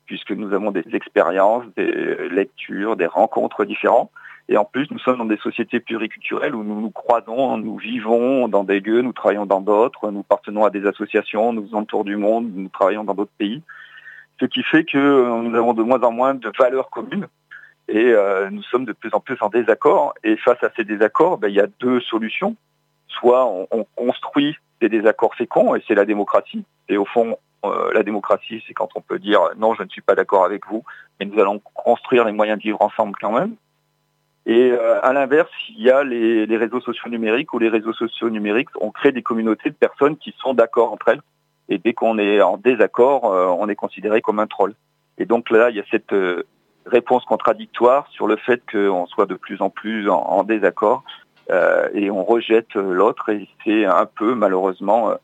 [0.06, 4.10] puisque nous avons des expériences, des lectures, des rencontres différentes.
[4.48, 8.48] Et en plus, nous sommes dans des sociétés pluriculturelles où nous nous croisons, nous vivons
[8.48, 12.16] dans des lieux, nous travaillons dans d'autres, nous appartenons à des associations, nous tour du
[12.16, 13.62] monde, nous travaillons dans d'autres pays.
[14.40, 17.28] Ce qui fait que nous avons de moins en moins de valeurs communes
[17.88, 20.14] et euh, nous sommes de plus en plus en désaccord.
[20.24, 22.56] Et face à ces désaccords, ben, il y a deux solutions.
[23.08, 26.64] Soit on, on construit des désaccords féconds et c'est la démocratie.
[26.88, 30.00] Et au fond, euh, la démocratie, c'est quand on peut dire non, je ne suis
[30.00, 30.82] pas d'accord avec vous,
[31.18, 33.54] mais nous allons construire les moyens de vivre ensemble quand même.
[34.44, 38.30] Et euh, à l'inverse, il y a les, réseaux sociaux numériques où les réseaux sociaux
[38.30, 41.22] numériques ont créé des communautés de personnes qui sont d'accord entre elles.
[41.68, 44.74] Et dès qu'on est en désaccord, euh, on est considéré comme un troll.
[45.18, 46.12] Et donc là, il y a cette
[46.86, 51.04] euh, réponse contradictoire sur le fait qu'on soit de plus en plus en, désaccord
[51.94, 53.28] et on rejette l'autre.
[53.28, 55.14] Et c'est un peu malheureusement euh,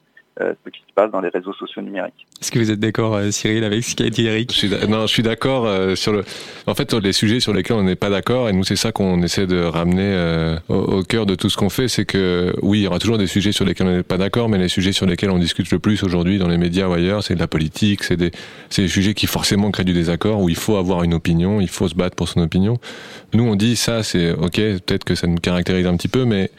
[0.40, 2.26] ce qui se passe dans les réseaux sociaux numériques.
[2.40, 5.02] Est-ce que vous êtes d'accord, euh, Cyril, avec ce qu'a dit Eric je suis Non,
[5.02, 6.24] je suis d'accord euh, sur le.
[6.66, 8.92] En fait, sur les sujets sur lesquels on n'est pas d'accord, et nous, c'est ça
[8.92, 12.54] qu'on essaie de ramener euh, au, au, cœur de tout ce qu'on fait, c'est que
[12.62, 14.68] oui, il y aura toujours des sujets sur lesquels on n'est pas d'accord, mais les
[14.68, 17.40] sujets sur lesquels on discute le plus aujourd'hui dans les médias ou ailleurs, c'est de
[17.40, 18.30] la politique, c'est des,
[18.70, 21.68] c'est des sujets qui forcément créent du désaccord, où il faut avoir une opinion, il
[21.68, 22.78] faut se battre pour son opinion.
[23.32, 26.50] Nous, on dit ça, c'est ok, peut-être que ça nous caractérise un petit peu, mais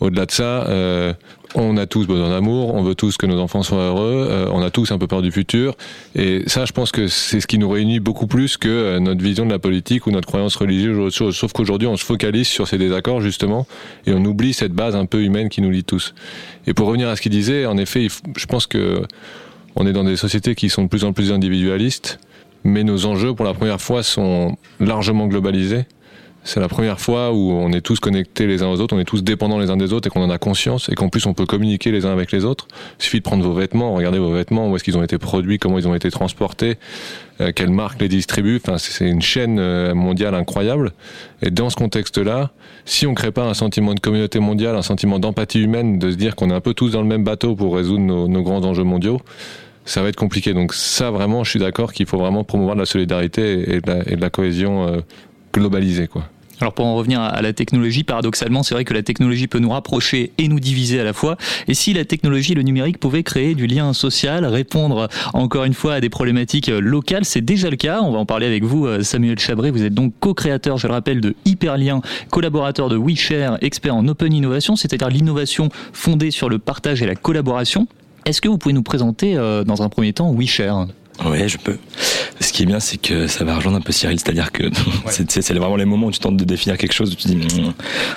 [0.00, 1.14] au-delà de ça, euh,
[1.54, 4.60] on a tous besoin d'amour, on veut tous que nos enfants soient heureux, euh, on
[4.62, 5.74] a tous un peu peur du futur.
[6.14, 9.22] Et ça, je pense que c'est ce qui nous réunit beaucoup plus que euh, notre
[9.22, 11.36] vision de la politique ou notre croyance religieuse ou autre chose.
[11.36, 13.66] Sauf qu'aujourd'hui, on se focalise sur ces désaccords, justement,
[14.06, 16.14] et on oublie cette base un peu humaine qui nous lie tous.
[16.66, 19.02] Et pour revenir à ce qu'il disait, en effet, je pense que
[19.76, 22.18] on est dans des sociétés qui sont de plus en plus individualistes,
[22.62, 25.84] mais nos enjeux, pour la première fois, sont largement globalisés.
[26.46, 29.04] C'est la première fois où on est tous connectés les uns aux autres, on est
[29.04, 31.32] tous dépendants les uns des autres et qu'on en a conscience et qu'en plus on
[31.32, 32.68] peut communiquer les uns avec les autres.
[33.00, 35.58] Il suffit de prendre vos vêtements, regardez vos vêtements, où est-ce qu'ils ont été produits,
[35.58, 36.76] comment ils ont été transportés,
[37.40, 38.60] euh, quelle marque les distribue.
[38.62, 39.58] Enfin, c'est une chaîne
[39.94, 40.92] mondiale incroyable.
[41.40, 42.50] Et dans ce contexte-là,
[42.84, 46.16] si on crée pas un sentiment de communauté mondiale, un sentiment d'empathie humaine, de se
[46.16, 48.84] dire qu'on est un peu tous dans le même bateau pour résoudre nos, grands enjeux
[48.84, 49.18] mondiaux,
[49.86, 50.52] ça va être compliqué.
[50.52, 53.90] Donc ça, vraiment, je suis d'accord qu'il faut vraiment promouvoir de la solidarité et de
[53.90, 55.00] la, et de la cohésion euh,
[55.54, 56.24] globalisée, quoi.
[56.60, 59.70] Alors pour en revenir à la technologie, paradoxalement, c'est vrai que la technologie peut nous
[59.70, 61.36] rapprocher et nous diviser à la fois.
[61.66, 65.74] Et si la technologie et le numérique pouvaient créer du lien social, répondre encore une
[65.74, 68.00] fois à des problématiques locales, c'est déjà le cas.
[68.02, 69.72] On va en parler avec vous, Samuel Chabré.
[69.72, 74.32] Vous êtes donc co-créateur, je le rappelle, de Hyperlien, collaborateur de WeShare, expert en open
[74.32, 77.88] innovation, c'est-à-dire l'innovation fondée sur le partage et la collaboration.
[78.26, 80.86] Est-ce que vous pouvez nous présenter dans un premier temps WeShare?
[81.24, 81.76] Ouais, je peux.
[82.40, 84.70] Ce qui est bien, c'est que ça va rejoindre un peu Cyril, c'est-à-dire que ouais.
[85.28, 87.38] c'est vraiment les moments où tu tentes de définir quelque chose, où tu dis,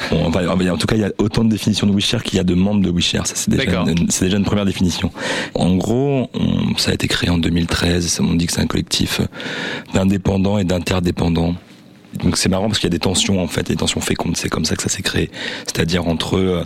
[0.10, 2.44] bon, en tout cas, il y a autant de définitions de WeShare qu'il y a
[2.44, 3.28] de membres de WeShare.
[3.28, 5.12] Ça, c'est déjà, une première définition.
[5.54, 8.20] En gros, on, ça a été créé en 2013.
[8.22, 9.22] On dit que c'est un collectif
[9.94, 11.56] d'indépendants et d'interdépendants.
[12.24, 14.38] Donc c'est marrant parce qu'il y a des tensions en fait, des tensions fécondes.
[14.38, 15.30] C'est comme ça que ça s'est créé.
[15.66, 16.64] C'est-à-dire entre, euh,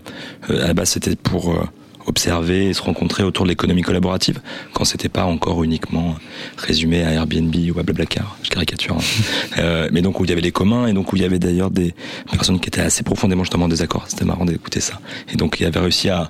[0.49, 1.63] à la base, c'était pour euh,
[2.05, 4.41] observer et se rencontrer autour de l'économie collaborative
[4.73, 6.15] quand c'était pas encore uniquement
[6.57, 8.97] résumé à Airbnb ou à Blablacar, je caricature.
[8.97, 9.23] Hein.
[9.59, 11.39] euh, mais donc où il y avait les communs et donc où il y avait
[11.39, 11.93] d'ailleurs des
[12.31, 14.05] personnes qui étaient assez profondément justement en désaccord.
[14.07, 14.99] C'était marrant d'écouter ça.
[15.33, 16.29] Et donc il avait réussi à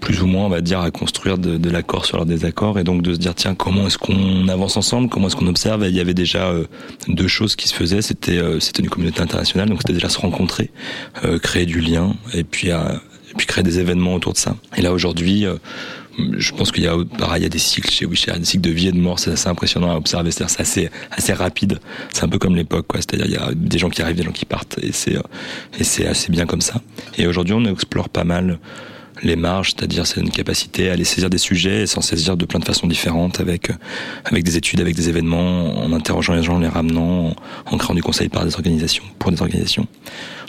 [0.00, 2.84] plus ou moins, on va dire, à construire de, de l'accord sur leur désaccord et
[2.84, 5.84] donc de se dire tiens comment est-ce qu'on avance ensemble, comment est-ce qu'on observe?
[5.84, 6.64] Et il y avait déjà euh,
[7.08, 8.02] deux choses qui se faisaient.
[8.02, 10.70] C'était euh, c'était une communauté internationale, donc c'était déjà se rencontrer,
[11.24, 13.00] euh, créer du lien et puis à
[13.34, 14.56] et puis créer des événements autour de ça.
[14.76, 15.56] Et là aujourd'hui, euh,
[16.38, 18.62] je pense qu'il y a pareil, il y a des cycles chez Wishare, des cycles
[18.62, 21.80] de vie et de mort, c'est assez impressionnant à observer, c'est assez assez rapide.
[22.12, 23.00] C'est un peu comme l'époque, quoi.
[23.00, 25.16] C'est-à-dire il y a des gens qui arrivent, des gens qui partent, et c'est
[25.78, 26.80] et c'est assez bien comme ça.
[27.18, 28.58] Et aujourd'hui, on explore pas mal
[29.22, 32.44] les marges, c'est-à-dire c'est une capacité à aller saisir des sujets et s'en saisir de
[32.44, 33.70] plein de façons différentes avec
[34.24, 37.34] avec des études, avec des événements, en interrogeant les gens, en les ramenant,
[37.66, 39.86] en, créant du conseil par des organisations, pour des organisations.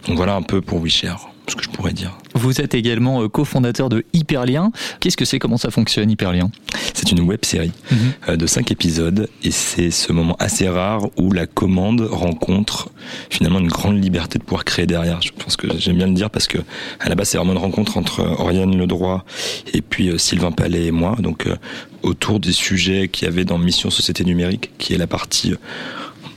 [0.07, 2.17] Donc voilà un peu pour WeShare ce que je pourrais dire.
[2.33, 4.71] Vous êtes également euh, cofondateur de Hyperlien.
[4.99, 5.39] Qu'est-ce que c'est?
[5.39, 6.51] Comment ça fonctionne Hyperlien?
[6.93, 7.97] C'est une web série mhm.
[8.29, 12.89] euh, de 5 épisodes et c'est ce moment assez rare où la commande rencontre
[13.29, 15.21] finalement une grande liberté de pouvoir créer derrière.
[15.21, 16.57] Je pense que j'aime bien le dire parce que
[16.99, 19.25] à la base c'est vraiment une rencontre entre Oriane Ledroit
[19.73, 21.15] et puis euh, Sylvain Palais et moi.
[21.19, 21.47] Donc
[22.03, 25.53] autour des sujets qu'il y avait dans Mission Société Numérique, qui est la partie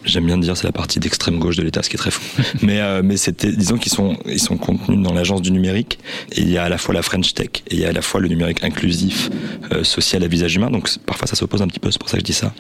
[0.09, 2.23] j'aime bien dire c'est la partie d'extrême gauche de l'État, ce qui est très fou.
[2.63, 5.99] mais euh, disons qu'ils sont ils sont contenus dans l'agence du numérique
[6.33, 7.93] et il y a à la fois la French Tech et il y a à
[7.93, 9.31] la fois le numérique inclusif,
[9.73, 10.71] euh, social à visage humain.
[10.71, 12.53] Donc parfois ça s'oppose un petit peu, c'est pour ça que je dis ça.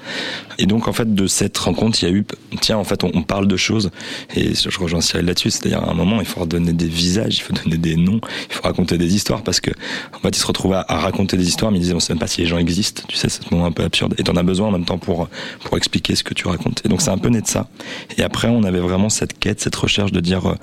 [0.58, 2.24] Et donc en fait de cette rencontre, il y a eu
[2.60, 3.90] tiens en fait on, parle de choses
[4.34, 7.42] et je rejoins Cyril là-dessus, c'est-à-dire à un moment il faut donner des visages, il
[7.42, 9.70] faut donner des noms, il faut raconter des histoires parce que
[10.14, 12.12] en fait ils se retrouvent à, à raconter des histoires mais ils disaient on sait
[12.12, 14.22] même pas si les gens existent, tu sais c'est ce moment un peu absurde et
[14.22, 15.28] t'en as besoin en même temps pour
[15.64, 16.82] pour expliquer ce que tu racontes.
[16.84, 17.68] Et donc c'est un peu de ça.
[18.16, 20.54] Et après, on avait vraiment cette quête, cette recherche de dire, euh,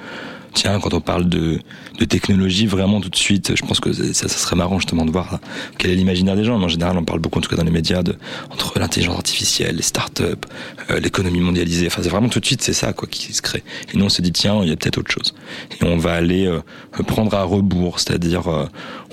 [0.55, 1.59] tiens, quand on parle de,
[1.99, 5.11] de technologie, vraiment tout de suite, je pense que ça, ça serait marrant justement de
[5.11, 5.39] voir
[5.77, 6.59] quel est l'imaginaire des gens.
[6.59, 8.15] En général, on parle beaucoup, en tout cas dans les médias, de,
[8.49, 10.23] entre l'intelligence artificielle, les startups,
[10.89, 11.87] euh, l'économie mondialisée.
[11.87, 13.63] Enfin, c'est vraiment tout de suite, c'est ça quoi qui se crée.
[13.93, 15.35] Et nous, on se dit, tiens, il y a peut-être autre chose.
[15.79, 16.61] Et on va aller euh,
[17.05, 18.65] prendre à rebours, c'est-à-dire, euh,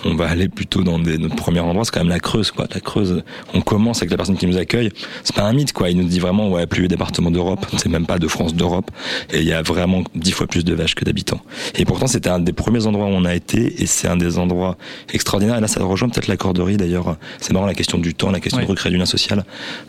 [0.04, 2.66] on va aller plutôt dans des, notre premier endroit, c'est quand même la Creuse, quoi.
[2.72, 4.90] La Creuse, on commence avec la personne qui nous accueille.
[5.24, 5.90] C'est pas un mythe, quoi.
[5.90, 8.90] Il nous dit vraiment, ouais, plus les départements d'Europe, c'est même pas de France, d'Europe.
[9.32, 11.31] Et il y a vraiment dix fois plus de vaches que d'habitants.
[11.76, 14.38] Et pourtant, c'était un des premiers endroits où on a été, et c'est un des
[14.38, 14.76] endroits
[15.12, 15.58] extraordinaires.
[15.58, 17.16] Et là, ça rejoint peut-être la corderie, d'ailleurs.
[17.40, 19.44] C'est marrant, la question du temps, la question de recréer du lien social.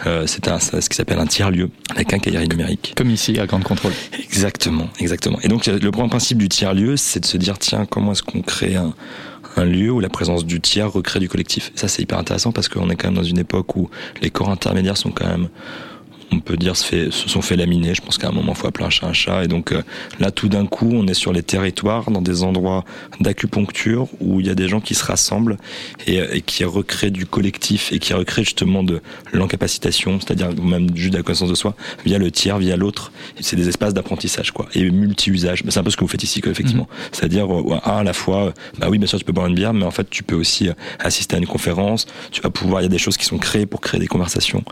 [0.06, 0.44] Euh, c'est
[0.82, 2.94] ce qui s'appelle un tiers-lieu, la quincaillerie numérique.
[2.96, 3.94] Comme ici, à Grande Contrôle.
[4.24, 5.40] Exactement, exactement.
[5.44, 8.42] Et donc, le grand principe du tiers-lieu, c'est de se dire, tiens, comment est-ce qu'on
[8.42, 8.94] crée un,
[9.56, 11.72] un lieu où la présence du tiers recrée du collectif?
[11.76, 13.90] Et ça, c'est hyper intéressant parce qu'on est quand même dans une époque où
[14.22, 15.50] les corps intermédiaires sont quand même
[16.34, 17.94] on peut dire, se, fait, se sont fait laminer.
[17.94, 19.44] Je pense qu'à un moment, il faut appeler un chat un chat.
[19.44, 19.82] Et donc euh,
[20.20, 22.84] là, tout d'un coup, on est sur les territoires, dans des endroits
[23.20, 25.58] d'acupuncture où il y a des gens qui se rassemblent
[26.08, 31.14] et, et, qui recréent du collectif et qui recréent justement de l'encapacitation, c'est-à-dire même juste
[31.14, 33.12] de la connaissance de soi, via le tiers, via l'autre.
[33.40, 34.68] C'est des espaces d'apprentissage, quoi.
[34.74, 35.64] Et multi-usage.
[35.70, 36.84] C'est un peu ce que vous faites ici, effectivement.
[36.84, 37.10] Mmh.
[37.12, 39.74] C'est-à-dire, euh, à la fois, euh, bah oui, bien sûr, tu peux boire une bière,
[39.74, 40.70] mais en fait, tu peux aussi
[41.00, 42.06] assister à une conférence.
[42.32, 44.64] Tu vas pouvoir, il y a des choses qui sont créées pour créer des conversations.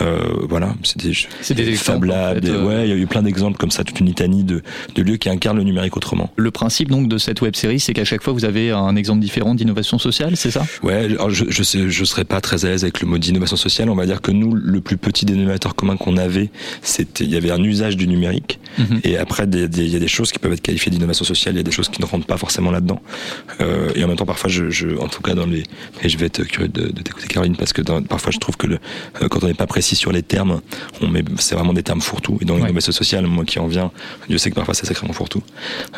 [0.00, 2.64] Euh, voilà, c'est des, c'est des, Fab Labs, euh.
[2.64, 4.62] ouais, il y a eu plein d'exemples comme ça, toute une litanie de,
[4.94, 6.30] de lieux qui incarnent le numérique autrement.
[6.36, 9.20] Le principe donc de cette web série, c'est qu'à chaque fois vous avez un exemple
[9.20, 10.64] différent d'innovation sociale, c'est ça?
[10.82, 13.56] Ouais, alors je, je, sais, je serais pas très à l'aise avec le mot d'innovation
[13.56, 13.90] sociale.
[13.90, 16.50] On va dire que nous, le plus petit dénominateur commun qu'on avait,
[16.82, 19.00] c'était il y avait un usage du numérique, mm-hmm.
[19.04, 21.60] et après il y a des choses qui peuvent être qualifiées d'innovation sociale, il y
[21.60, 23.00] a des choses qui ne rentrent pas forcément là-dedans.
[23.60, 25.64] Euh, et en même temps, parfois, je, je, en tout cas dans les,
[26.02, 28.56] et je vais être curieux de, de t'écouter Caroline parce que dans, parfois je trouve
[28.56, 28.78] que le,
[29.22, 30.60] euh, quand on n'est pas précis sur les termes,
[31.00, 32.36] on met, c'est vraiment des termes fourre-tout.
[32.40, 33.92] Et dans l'innovation sociale, moi qui en viens,
[34.28, 35.44] Dieu sait que parfois c'est sacrément fourre-tout.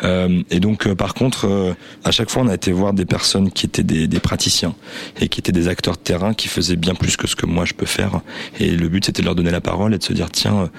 [0.03, 3.05] Euh, et donc, euh, par contre, euh, à chaque fois, on a été voir des
[3.05, 4.75] personnes qui étaient des, des, praticiens
[5.19, 7.65] et qui étaient des acteurs de terrain qui faisaient bien plus que ce que moi
[7.65, 8.21] je peux faire.
[8.59, 10.69] Et le but, c'était de leur donner la parole et de se dire, tiens,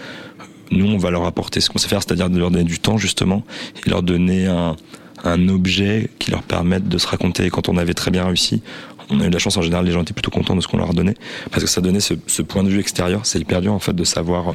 [0.70, 2.98] nous, on va leur apporter ce qu'on sait faire, c'est-à-dire de leur donner du temps,
[2.98, 3.42] justement,
[3.84, 4.76] et leur donner un,
[5.24, 7.46] un objet qui leur permette de se raconter.
[7.46, 8.62] Et quand on avait très bien réussi,
[9.12, 10.78] on a eu la chance en général, les gens étaient plutôt contents de ce qu'on
[10.78, 11.14] leur donné,
[11.50, 13.20] parce que ça donnait ce, point de vue extérieur.
[13.24, 14.54] C'est hyper dur en fait de savoir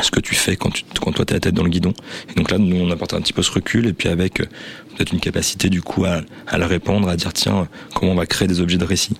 [0.00, 1.92] ce que tu fais quand, tu, quand toi t'es la tête dans le guidon.
[2.30, 5.12] Et donc là, nous on apporte un petit peu ce recul et puis avec peut-être
[5.12, 8.48] une capacité du coup à, à le répondre, à dire tiens comment on va créer
[8.48, 9.16] des objets de récit.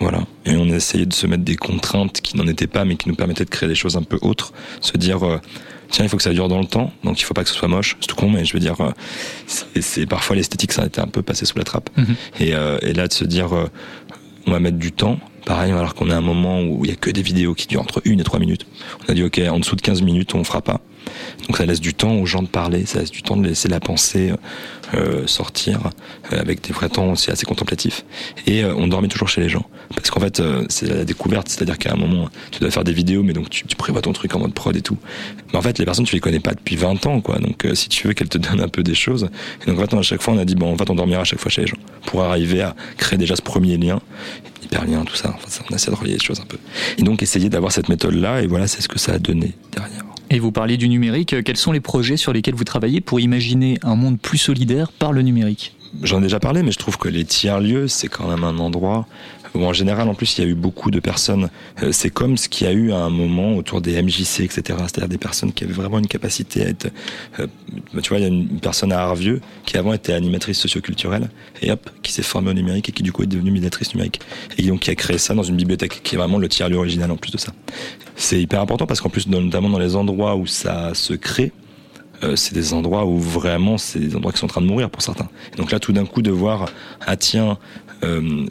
[0.00, 0.26] Voilà.
[0.44, 3.08] Et on a essayé de se mettre des contraintes qui n'en étaient pas, mais qui
[3.08, 4.52] nous permettaient de créer des choses un peu autres.
[4.80, 5.38] Se dire, euh,
[5.90, 7.54] tiens, il faut que ça dure dans le temps, donc il faut pas que ce
[7.54, 7.96] soit moche.
[8.00, 8.90] C'est tout con, mais je veux dire, euh,
[9.46, 11.90] c'est parfois l'esthétique, ça a été un peu passé sous la trappe.
[11.96, 12.14] Mm -hmm.
[12.40, 13.68] et, euh, et, là, de se dire, euh,
[14.46, 15.18] on va mettre du temps.
[15.46, 17.66] Pareil, alors qu'on est à un moment où il y a que des vidéos qui
[17.66, 18.66] durent entre une et trois minutes.
[19.02, 20.80] On a dit, ok, en dessous de 15 minutes, on fera pas.
[21.46, 23.68] Donc ça laisse du temps aux gens de parler, ça laisse du temps de laisser
[23.68, 24.32] la pensée
[24.94, 25.90] euh, sortir
[26.32, 28.04] euh, avec des vrais temps aussi assez contemplatifs.
[28.46, 29.66] Et euh, on dormait toujours chez les gens.
[29.94, 32.92] Parce qu'en fait, euh, c'est la découverte, c'est-à-dire qu'à un moment, tu dois faire des
[32.92, 34.98] vidéos, mais donc tu, tu, prévois ton truc en mode prod et tout.
[35.52, 37.38] Mais en fait, les personnes, tu les connais pas depuis 20 ans, quoi.
[37.38, 39.28] Donc si tu veux qu'elles te donnent un peu des choses.
[39.62, 41.22] Et donc en fait, à chaque fois, on a dit, bon, en fait, on dormira
[41.22, 41.78] à chaque fois chez les gens.
[42.06, 44.00] Pour arriver à créer déjà ce premier lien,
[44.64, 45.34] hyper lien, tout ça.
[45.34, 46.58] Enfin, on essaie de relier les choses un peu.
[46.98, 50.04] Et donc essayer d'avoir cette méthode-là, et voilà, c'est ce que ça a donné derrière.
[50.30, 51.42] Et vous parliez du numérique.
[51.44, 55.12] Quels sont les projets sur lesquels vous travaillez pour imaginer un monde plus solidaire par
[55.12, 55.76] le numérique?
[56.02, 59.06] J'en ai déjà parlé, mais je trouve que les tiers-lieux, c'est quand même un endroit
[59.62, 61.50] en général, en plus, il y a eu beaucoup de personnes.
[61.82, 64.62] euh, c'est comme ce qu'il y a eu à un moment autour des MJC, etc.
[64.80, 66.88] C'est-à-dire des personnes qui avaient vraiment une capacité à être.
[67.38, 67.46] euh,
[68.02, 71.30] tu vois, il y a une personne à Arvieux qui avant était animatrice socioculturelle
[71.62, 74.20] et hop, qui s'est formée au numérique et qui du coup est devenue médiatrice numérique
[74.58, 77.10] et donc qui a créé ça dans une bibliothèque qui est vraiment le tiers-lieu original
[77.10, 77.52] en plus de ça.
[78.16, 81.52] C'est hyper important parce qu'en plus, notamment dans les endroits où ça se crée,
[82.22, 84.88] euh, c'est des endroits où vraiment c'est des endroits qui sont en train de mourir
[84.88, 85.28] pour certains.
[85.52, 86.70] Et donc là, tout d'un coup, de voir
[87.06, 87.58] ah tiens,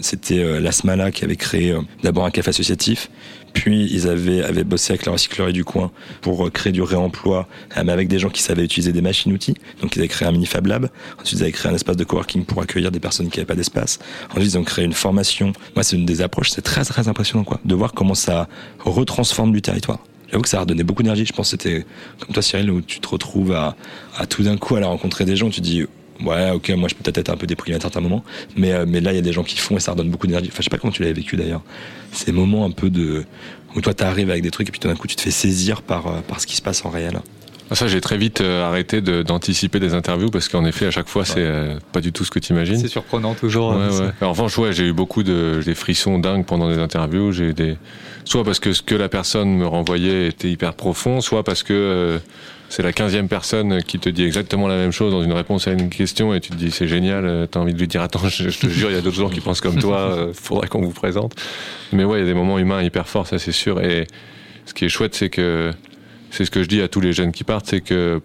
[0.02, 3.10] c'était euh, l'Asmala qui avait créé euh, d'abord un café associatif,
[3.54, 7.84] puis ils avaient, bossé avec la recyclerie du coin pour euh, créer du réemploi, euh,
[7.86, 9.56] mais avec des gens qui savaient utiliser des machines-outils.
[9.82, 10.90] Donc ils avaient créé un mini Fab Lab.
[11.22, 13.56] Ensuite ils avaient créé un espace de coworking pour accueillir des personnes qui n'avaient pas
[13.56, 14.00] d'espace.
[14.32, 15.54] Ensuite ils ont créé une formation.
[15.76, 18.48] Moi c'est une des approches, c'est très très impressionnant quoi, de voir comment ça
[18.80, 20.00] retransforme du territoire.
[20.30, 21.26] J'avoue que ça a redonné beaucoup d'énergie.
[21.26, 21.86] Je pense que c'était
[22.20, 23.76] comme toi, Cyril, où tu te retrouves à,
[24.18, 25.52] à tout d'un coup aller rencontrer des gens.
[25.52, 25.86] Tu dis,
[26.22, 28.24] ouais, ok, moi je peux peut-être être un peu déprimé à certains moments,
[28.56, 30.28] mais, euh, mais là il y a des gens qui font et ça redonne beaucoup
[30.28, 30.50] d'énergie.
[30.50, 31.62] Enfin, je sais pas comment tu l'avais vécu d'ailleurs.
[32.12, 33.26] Ces moments un peu de.
[33.76, 35.82] où toi t'arrives avec des trucs et puis tout d'un coup tu te fais saisir
[35.82, 37.20] par, euh, par ce qui se passe en réel.
[37.74, 40.92] Ah, Ça, j'ai très vite euh, arrêté de- d'anticiper des interviews parce qu'en effet, à
[40.92, 42.78] chaque fois, c'est euh, pas du tout ce que tu imagines.
[42.78, 43.72] C'est surprenant toujours.
[43.76, 44.12] Ouais, ouais.
[44.22, 47.32] En revanche, ouais, j'ai eu beaucoup de des frissons dingues pendant des interviews.
[47.32, 47.76] J'ai eu des
[48.26, 51.74] soit parce que ce que la personne me renvoyait était hyper profond, soit parce que
[51.74, 52.20] euh,
[52.70, 55.72] c'est la quinzième personne qui te dit exactement la même chose dans une réponse à
[55.72, 57.48] une question et tu te dis c'est génial.
[57.50, 59.30] T'as envie de lui dire attends, je, je te jure, il y a d'autres gens
[59.30, 59.98] qui pensent comme toi.
[59.98, 61.34] euh, faudrait qu'on vous présente.
[61.92, 63.82] Mais ouais, il y a des moments humains hyper forts, ça c'est sûr.
[63.82, 64.06] Et
[64.68, 65.72] ce qui est chouette, c'est que
[66.34, 68.20] c'est ce que je dis à tous les jeunes qui partent, c'est que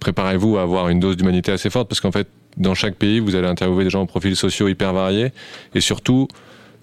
[0.00, 3.36] préparez-vous à avoir une dose d'humanité assez forte parce qu'en fait, dans chaque pays, vous
[3.36, 5.32] allez interviewer des gens aux profils sociaux hyper variés
[5.76, 6.26] et surtout,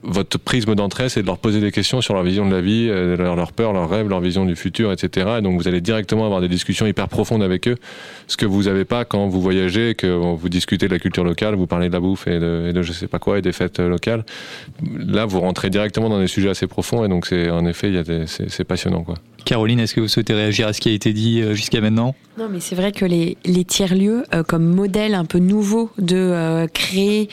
[0.04, 2.88] votre prisme d'entrée, c'est de leur poser des questions sur leur vision de la vie,
[2.90, 5.28] euh, leur, peur, leurs rêves, leur vision du futur, etc.
[5.40, 7.76] Et donc, vous allez directement avoir des discussions hyper profondes avec eux,
[8.28, 11.56] ce que vous n'avez pas quand vous voyagez, que vous discutez de la culture locale,
[11.56, 13.52] vous parlez de la bouffe et de, et de je sais pas quoi et des
[13.52, 14.24] fêtes euh, locales.
[14.98, 17.92] Là, vous rentrez directement dans des sujets assez profonds et donc, c'est en effet,
[18.28, 19.16] c'est passionnant, quoi.
[19.48, 22.16] Caroline, est-ce que vous souhaitez réagir à ce qui a été dit euh, jusqu'à maintenant?
[22.38, 26.18] Non, mais c'est vrai que les, les tiers-lieux, euh, comme modèle un peu nouveau de
[26.18, 27.30] euh, créer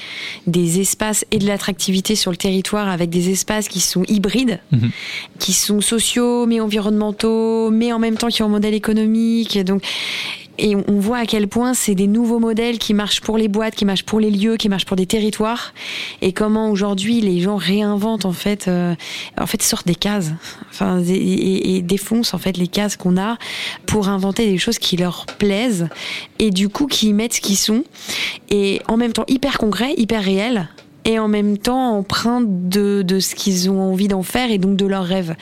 [0.47, 4.91] des espaces et de l'attractivité sur le territoire avec des espaces qui sont hybrides, Mhm.
[5.41, 9.59] qui sont sociaux, mais environnementaux, mais en même temps qui ont un modèle économique.
[9.65, 9.83] Donc,
[10.59, 13.75] et on voit à quel point c'est des nouveaux modèles qui marchent pour les boîtes,
[13.75, 15.75] qui marchent pour les lieux, qui marchent pour des territoires,
[16.23, 18.95] et comment aujourd'hui les gens réinventent en fait, euh,
[19.41, 20.31] en fait sortent des cases,
[20.71, 23.37] enfin et, et- et défoncent en fait les cases qu'on a
[23.87, 25.89] pour inventer des choses qui leur plaisent
[26.39, 27.85] et du coup qui y mettent ce qu'ils sont.
[28.51, 30.69] Et en même temps hyper concret, hyper réel
[31.05, 34.77] et en même temps empreint de, de ce qu'ils ont envie d'en faire et donc
[34.77, 35.35] de leurs rêves.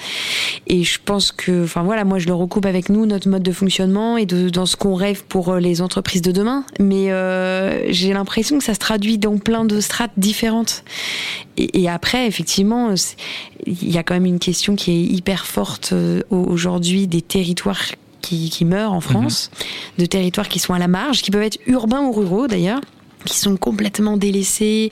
[0.67, 3.53] Et je pense que, enfin voilà, moi je le recoupe avec nous, notre mode de
[3.53, 6.65] fonctionnement et de, dans ce qu'on rêve pour euh, les entreprises de demain.
[6.81, 10.85] Mais euh, j'ai l'impression que ça se traduit dans plein de strates différentes.
[11.57, 12.95] Et, et après, effectivement,
[13.67, 17.23] il y a quand même une question qui est hyper forte euh, au- aujourd'hui des
[17.23, 17.83] territoires
[18.21, 19.51] qui, qui meurent en France,
[19.99, 22.81] de territoires qui sont à la marge, qui peuvent être urbains ou ruraux d'ailleurs
[23.25, 24.91] qui sont complètement délaissés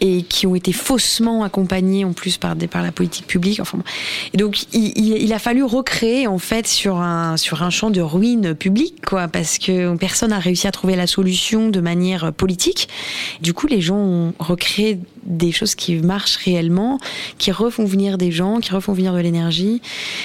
[0.00, 3.60] et qui ont été faussement accompagnés en plus par, des, par la politique publique.
[3.60, 3.78] Enfin,
[4.32, 7.90] et donc il, il- il a fallu recréer en fait sur un, sur un champ
[7.90, 12.32] de ruines publiques, quoi, parce que personne n'a réussi à trouver la solution de manière
[12.32, 12.88] politique.
[13.40, 16.98] Du coup, les gens ont recréé des choses qui marchent réellement,
[17.38, 19.80] qui refont venir des gens, qui refont venir de l'énergie.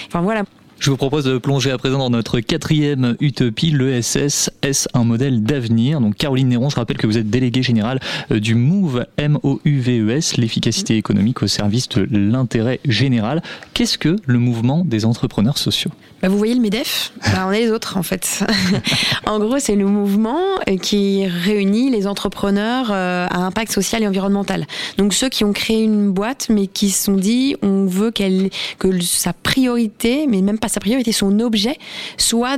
[0.08, 0.44] Enfin voilà.
[0.82, 4.50] Je vous propose de plonger à présent dans notre quatrième utopie, l'ESS.
[4.64, 8.00] Est-ce un modèle d'avenir Donc Caroline Néron, je rappelle que vous êtes déléguée générale
[8.32, 13.44] euh, du MOVE, M-O-U-V-E-S, l'efficacité économique au service de l'intérêt général.
[13.76, 15.92] Qu'est-ce que le mouvement des entrepreneurs sociaux?
[16.22, 17.14] Bah, vous voyez le MEDEF?
[17.34, 18.44] Bah, On est les autres en fait.
[19.26, 24.08] en gros, c'est le mouvement euh, qui réunit les entrepreneurs euh, à impact social et
[24.08, 24.68] environnemental.
[24.98, 28.50] Donc ceux qui ont créé une boîte mais qui se sont dit on veut qu'elle
[28.78, 31.78] que sa priorité, mais même pas sa priorité, son objet
[32.18, 32.58] soit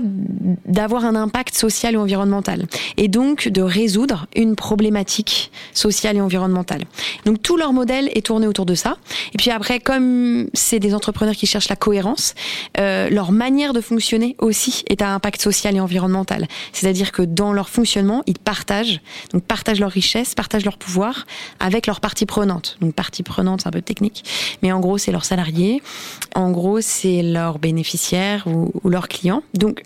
[0.65, 2.65] d'avoir un impact social et environnemental.
[2.97, 6.83] Et donc de résoudre une problématique sociale et environnementale.
[7.25, 8.97] Donc tout leur modèle est tourné autour de ça.
[9.33, 12.35] Et puis après, comme c'est des entrepreneurs qui cherchent la cohérence,
[12.77, 16.47] euh, leur manière de fonctionner aussi est à impact social et environnemental.
[16.73, 18.99] C'est-à-dire que dans leur fonctionnement, ils partagent,
[19.31, 21.25] donc partagent leur richesse, partagent leur pouvoir
[21.59, 22.77] avec leurs parties prenantes.
[22.81, 24.23] Donc parties prenantes, c'est un peu technique,
[24.63, 25.83] mais en gros, c'est leurs salariés,
[26.35, 29.43] en gros, c'est leurs bénéficiaires ou, ou leurs clients.
[29.53, 29.83] Donc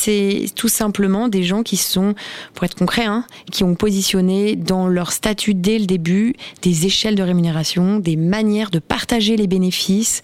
[0.00, 2.14] c'est tout simplement des gens qui sont,
[2.54, 7.16] pour être concret, hein, qui ont positionné dans leur statut dès le début des échelles
[7.16, 10.22] de rémunération, des manières de partager les bénéfices,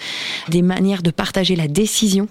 [0.49, 2.29] des manières de partager la décision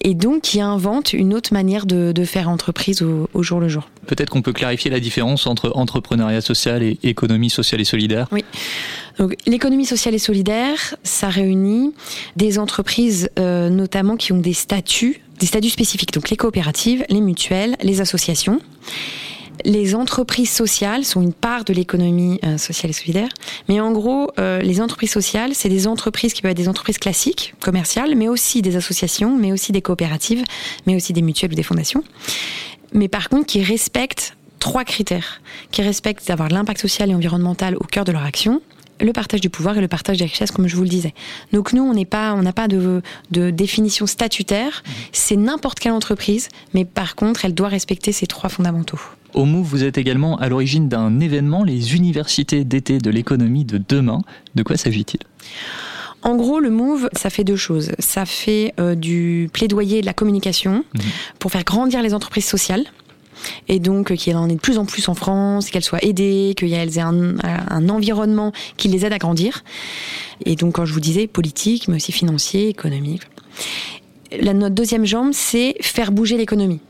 [0.00, 3.68] et donc qui invente une autre manière de, de faire entreprise au, au jour le
[3.68, 3.88] jour.
[4.06, 8.28] Peut-être qu'on peut clarifier la différence entre entrepreneuriat social et économie sociale et solidaire.
[8.30, 8.44] Oui.
[9.18, 11.94] Donc, l'économie sociale et solidaire, ça réunit
[12.36, 16.12] des entreprises euh, notamment qui ont des statuts, des statuts spécifiques.
[16.12, 18.60] Donc les coopératives, les mutuelles, les associations.
[19.64, 23.28] Les entreprises sociales sont une part de l'économie euh, sociale et solidaire,
[23.68, 26.98] mais en gros, euh, les entreprises sociales, c'est des entreprises qui peuvent être des entreprises
[26.98, 30.44] classiques, commerciales, mais aussi des associations, mais aussi des coopératives,
[30.86, 32.04] mais aussi des mutuelles ou des fondations.
[32.92, 35.40] Mais par contre, qui respectent trois critères,
[35.70, 38.62] qui respectent d'avoir l'impact social et environnemental au cœur de leur action,
[39.00, 41.14] le partage du pouvoir et le partage des richesses, comme je vous le disais.
[41.52, 44.82] Donc nous, on n'est pas, on n'a pas de, de définition statutaire.
[45.12, 49.00] C'est n'importe quelle entreprise, mais par contre, elle doit respecter ces trois fondamentaux.
[49.34, 53.82] Au MOVE, vous êtes également à l'origine d'un événement, les universités d'été de l'économie de
[53.86, 54.22] demain.
[54.54, 55.20] De quoi s'agit-il?
[56.22, 57.92] En gros, le MOVE, ça fait deux choses.
[57.98, 60.98] Ça fait euh, du plaidoyer de la communication mmh.
[61.38, 62.84] pour faire grandir les entreprises sociales
[63.68, 66.54] et donc qu'il y en ait de plus en plus en France, qu'elles soient aidées,
[66.56, 69.64] qu'elles aient un, un, environnement qui les aide à grandir.
[70.44, 73.22] Et donc, quand je vous disais politique, mais aussi financier, économique.
[74.40, 76.80] La, notre deuxième jambe, c'est faire bouger l'économie.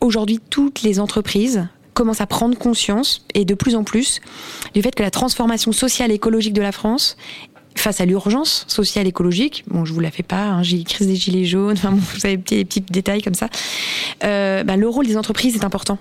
[0.00, 4.20] Aujourd'hui, toutes les entreprises commencent à prendre conscience, et de plus en plus,
[4.74, 7.16] du fait que la transformation sociale et écologique de la France
[7.76, 11.16] face à l'urgence sociale écologique, bon, je vous la fais pas, hein, j'ai crise des
[11.16, 13.48] gilets jaunes, enfin, bon, vous savez, des petits détails comme ça,
[14.24, 15.98] euh, bah, le rôle des entreprises est important.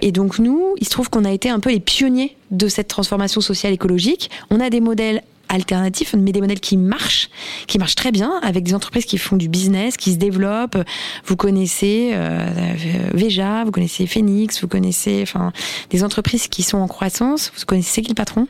[0.00, 2.88] Et donc nous, il se trouve qu'on a été un peu les pionniers de cette
[2.88, 4.30] transformation sociale écologique.
[4.50, 7.30] On a des modèles alternatifs, mais des modèles qui marchent,
[7.66, 10.78] qui marchent très bien, avec des entreprises qui font du business, qui se développent.
[11.24, 12.74] Vous connaissez euh,
[13.14, 15.52] Veja, vous connaissez Phoenix, vous connaissez, enfin,
[15.90, 17.52] des entreprises qui sont en croissance.
[17.56, 18.48] Vous connaissez qui le patron,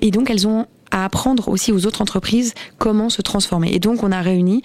[0.00, 3.70] et donc elles ont à apprendre aussi aux autres entreprises comment se transformer.
[3.72, 4.62] Et donc, on a réuni,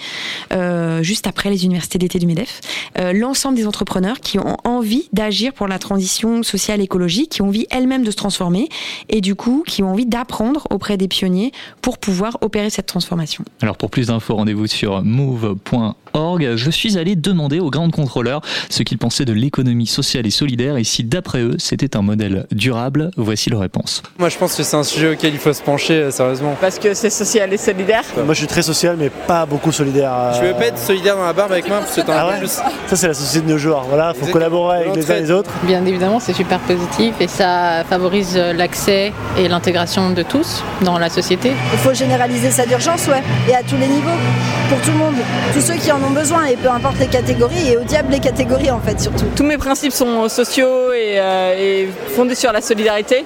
[0.53, 2.61] euh, juste après les universités d'été du MEDEF,
[2.99, 7.47] euh, l'ensemble des entrepreneurs qui ont envie d'agir pour la transition sociale écologique, qui ont
[7.47, 8.69] envie elles-mêmes de se transformer
[9.09, 11.51] et du coup, qui ont envie d'apprendre auprès des pionniers
[11.82, 13.43] pour pouvoir opérer cette transformation.
[13.61, 15.01] Alors, pour plus d'infos, rendez-vous sur
[16.16, 16.55] move.org.
[16.55, 20.78] Je suis allé demander aux grands contrôleurs ce qu'ils pensaient de l'économie sociale et solidaire
[20.78, 23.11] et si, d'après eux, c'était un modèle durable.
[23.18, 24.01] Voici leur réponse.
[24.18, 26.55] Moi, je pense que c'est un sujet auquel il faut se pencher sérieusement.
[26.59, 30.11] Parce que c'est social et solidaire Moi je suis très social mais pas beaucoup solidaire.
[30.39, 32.39] Tu veux pas être solidaire dans la barbe avec moi parce que t'en ah ouais
[32.39, 32.47] plus
[32.88, 33.86] Ça c'est la société de nos jours.
[33.88, 35.51] Voilà, faut collaborer avec les uns et les autres.
[35.63, 41.09] Bien évidemment c'est super positif et ça favorise l'accès et l'intégration de tous dans la
[41.09, 41.51] société.
[41.74, 44.09] Il faut généraliser ça d'urgence ouais et à tous les niveaux
[44.70, 45.16] pour tout le monde,
[45.53, 48.20] tous ceux qui en ont besoin et peu importe les catégories et au diable les
[48.20, 49.26] catégories en fait surtout.
[49.36, 53.26] Tous mes principes sont sociaux et, euh, fondés sur la solidarité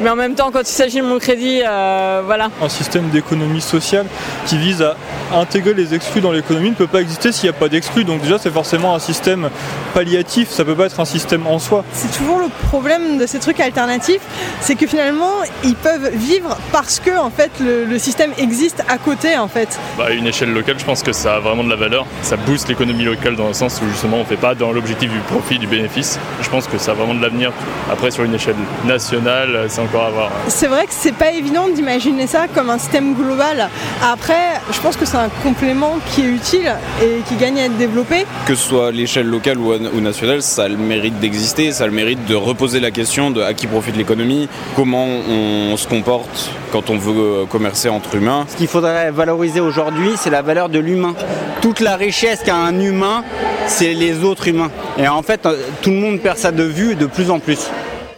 [0.00, 2.50] mais en même temps quand il s'agit de mon crédit, euh, voilà.
[2.62, 4.06] Un système d'économie sociale
[4.46, 4.96] qui vise à
[5.34, 8.04] intégrer les exclus dans l'économie ne peut pas exister s'il n'y a pas d'exclus.
[8.04, 9.50] Donc déjà c'est forcément un système
[9.94, 11.84] palliatif, ça peut pas être un système en soi.
[11.92, 14.22] C'est toujours le problème de ces trucs alternatifs,
[14.60, 15.32] c'est que finalement
[15.64, 19.78] ils peuvent vivre parce que en fait le, le système existe à côté en fait.
[19.96, 22.06] Bah, à une échelle locale, je pense que ça a vraiment de la valeur.
[22.22, 25.10] Ça booste l'économie locale dans le sens où justement on ne fait pas dans l'objectif
[25.10, 26.18] du profit, du bénéfice.
[26.42, 27.52] Je pense que ça a vraiment de l'avenir.
[27.92, 30.30] Après sur une échelle nationale, c'est encore à voir.
[30.48, 33.68] C'est vrai que c'est pas évident d'imaginer ça comme un système global.
[34.02, 36.72] Après, je pense que c'est un complément qui est utile
[37.02, 38.26] et qui gagne à être développé.
[38.46, 41.84] Que ce soit à l'échelle locale ou, ou nationale, ça a le mérite d'exister, ça
[41.84, 45.86] a le mérite de reposer la question de à qui profite l'économie, comment on se
[45.86, 48.44] comporte quand on veut commercer entre humains.
[48.48, 51.14] Ce qu'il faudrait valoriser aujourd'hui, c'est la valeur de l'humain.
[51.62, 53.24] Toute la richesse qu'a un humain,
[53.66, 54.70] c'est les autres humains.
[54.98, 55.48] Et en fait,
[55.82, 57.70] tout le monde perd ça de vue de plus en plus.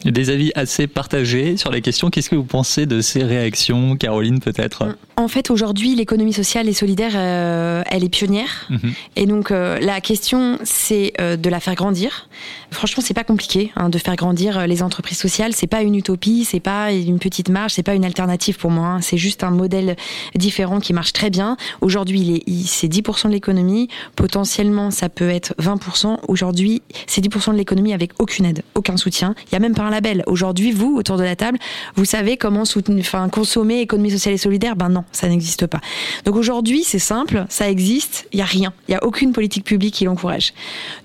[0.05, 2.11] Des avis assez partagés sur les questions.
[2.11, 6.72] Qu'est-ce que vous pensez de ces réactions, Caroline, peut-être En fait, aujourd'hui, l'économie sociale et
[6.72, 8.66] solidaire, euh, elle est pionnière.
[8.70, 8.92] Mhm.
[9.16, 12.28] Et donc, euh, la question, c'est euh, de la faire grandir.
[12.70, 15.53] Franchement, c'est pas compliqué hein, de faire grandir les entreprises sociales.
[15.55, 18.86] C'est pas une utopie, c'est pas une petite marge, c'est pas une alternative pour moi.
[18.86, 19.01] hein.
[19.03, 19.96] C'est juste un modèle
[20.34, 21.57] différent qui marche très bien.
[21.82, 23.88] Aujourd'hui, c'est 10% de l'économie.
[24.16, 26.18] Potentiellement, ça peut être 20%.
[26.28, 29.34] Aujourd'hui, c'est 10% de l'économie avec aucune aide, aucun soutien.
[29.51, 30.22] Il y a même pas un label.
[30.26, 31.59] Aujourd'hui, vous, autour de la table,
[31.97, 34.76] vous savez comment soutenir, enfin, consommer économie sociale et solidaire?
[34.76, 35.80] Ben non, ça n'existe pas.
[36.24, 38.28] Donc aujourd'hui, c'est simple, ça existe.
[38.32, 38.72] Il y a rien.
[38.88, 40.53] Il y a aucune politique publique qui l'encourage.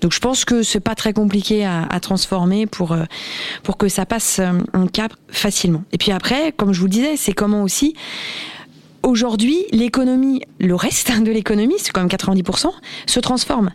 [0.00, 3.04] Donc je pense que c'est pas très compliqué à, à transformer pour euh,
[3.62, 5.84] pour que ça passe euh, un cap facilement.
[5.92, 7.94] Et puis après, comme je vous le disais, c'est comment aussi
[9.06, 12.70] aujourd'hui, l'économie, le reste de l'économie, c'est quand même 90%,
[13.06, 13.70] se transforme.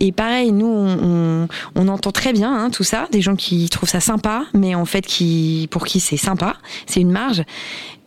[0.00, 4.00] Et pareil, nous, on, entend très bien hein, tout ça, des gens qui trouvent ça
[4.00, 6.56] sympa, mais en fait, qui, pour qui c'est sympa,
[6.86, 7.42] c'est une marge.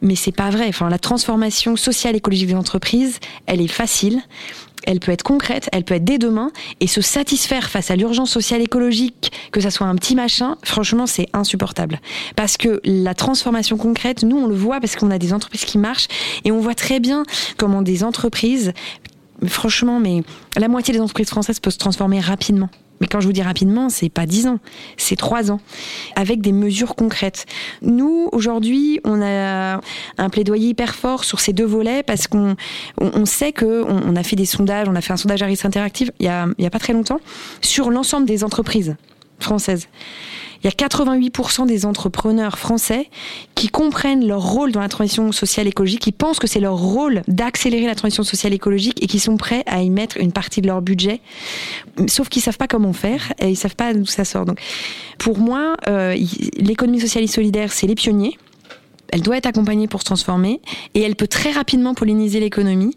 [0.02, 0.68] Mais c'est pas vrai.
[0.68, 4.22] Enfin, la transformation sociale écologique des entreprises, elle est facile.
[4.86, 8.32] Elle peut être concrète, elle peut être dès demain, et se satisfaire face à l'urgence
[8.32, 12.00] sociale écologique, que ça soit un petit machin, franchement, c'est insupportable.
[12.36, 15.78] Parce que la transformation concrète, nous, on le voit parce qu'on a des entreprises qui
[15.78, 16.08] marchent,
[16.44, 17.24] et on voit très bien
[17.58, 18.74] comment des entreprises,
[19.46, 20.24] franchement, mais
[20.58, 22.70] la moitié des entreprises françaises peuvent se transformer rapidement.
[23.02, 24.60] Mais quand je vous dis rapidement, c'est pas 10 ans,
[24.96, 25.60] c'est 3 ans,
[26.16, 27.46] avec des mesures concrètes.
[27.82, 29.82] Nous, aujourd'hui, on a
[30.18, 32.56] un plaidoyer hyper fort sur ces deux volets parce qu'on
[33.00, 35.60] on, sait que on, on a fait des sondages, on a fait un sondage Harris
[35.64, 37.20] Interactive il y a, il y a pas très longtemps
[37.62, 38.96] sur l'ensemble des entreprises
[39.44, 39.88] françaises.
[40.64, 43.10] Il y a 88% des entrepreneurs français
[43.56, 47.24] qui comprennent leur rôle dans la transition sociale écologique, qui pensent que c'est leur rôle
[47.28, 50.68] d'accélérer la transition sociale écologique et qui sont prêts à y mettre une partie de
[50.68, 51.20] leur budget,
[52.08, 54.46] sauf qu'ils savent pas comment faire et ils savent pas d'où ça sort.
[54.46, 54.60] Donc,
[55.18, 56.16] pour moi, euh,
[56.58, 58.38] l'économie sociale et solidaire, c'est les pionniers.
[59.12, 60.62] Elle doit être accompagnée pour se transformer
[60.94, 62.96] et elle peut très rapidement polliniser l'économie.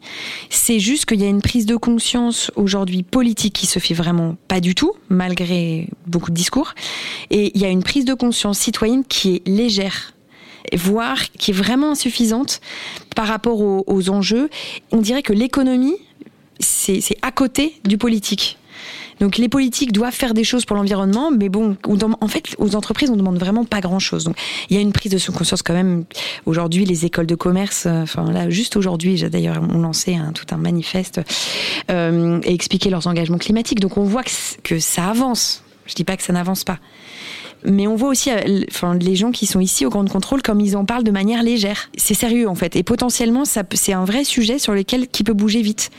[0.48, 4.36] C'est juste qu'il y a une prise de conscience aujourd'hui politique qui se fait vraiment
[4.48, 6.74] pas du tout, malgré beaucoup de discours.
[7.30, 10.14] Et il y a une prise de conscience citoyenne qui est légère
[10.72, 12.60] voire qui est vraiment insuffisante
[13.14, 14.48] par rapport aux, aux enjeux.
[14.92, 15.96] On dirait que l'économie,
[16.58, 18.58] c'est à côté du politique.
[19.20, 21.76] Donc les politiques doivent faire des choses pour l'environnement, mais bon,
[22.20, 24.24] en fait, aux entreprises, on demande vraiment pas grand-chose.
[24.24, 24.36] Donc
[24.70, 26.04] il y a une prise de conscience quand même.
[26.46, 31.20] Aujourd'hui, les écoles de commerce, enfin là, juste aujourd'hui, d'ailleurs, ont lancé tout un manifeste
[31.90, 33.80] euh, et expliqué leurs engagements climatiques.
[33.80, 34.22] Donc on voit
[34.62, 35.62] que, ça avance.
[35.86, 36.78] Je dis pas que ça n'avance pas
[37.64, 38.30] mais on voit aussi
[38.70, 41.42] enfin, les gens qui sont ici au Grand Contrôle comme ils en parlent de manière
[41.42, 41.90] légère.
[41.96, 42.76] C'est sérieux en fait.
[42.76, 45.90] Et potentiellement, c'est un vrai sujet sur lequel qui peut bouger vite.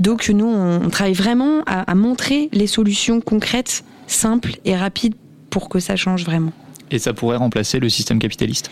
[0.00, 5.14] Donc nous, on, travaille vraiment à montrer les solutions concrètes, simples et rapides
[5.50, 6.52] pour que ça change vraiment.
[6.90, 8.70] Et ça pourrait remplacer le système capitaliste?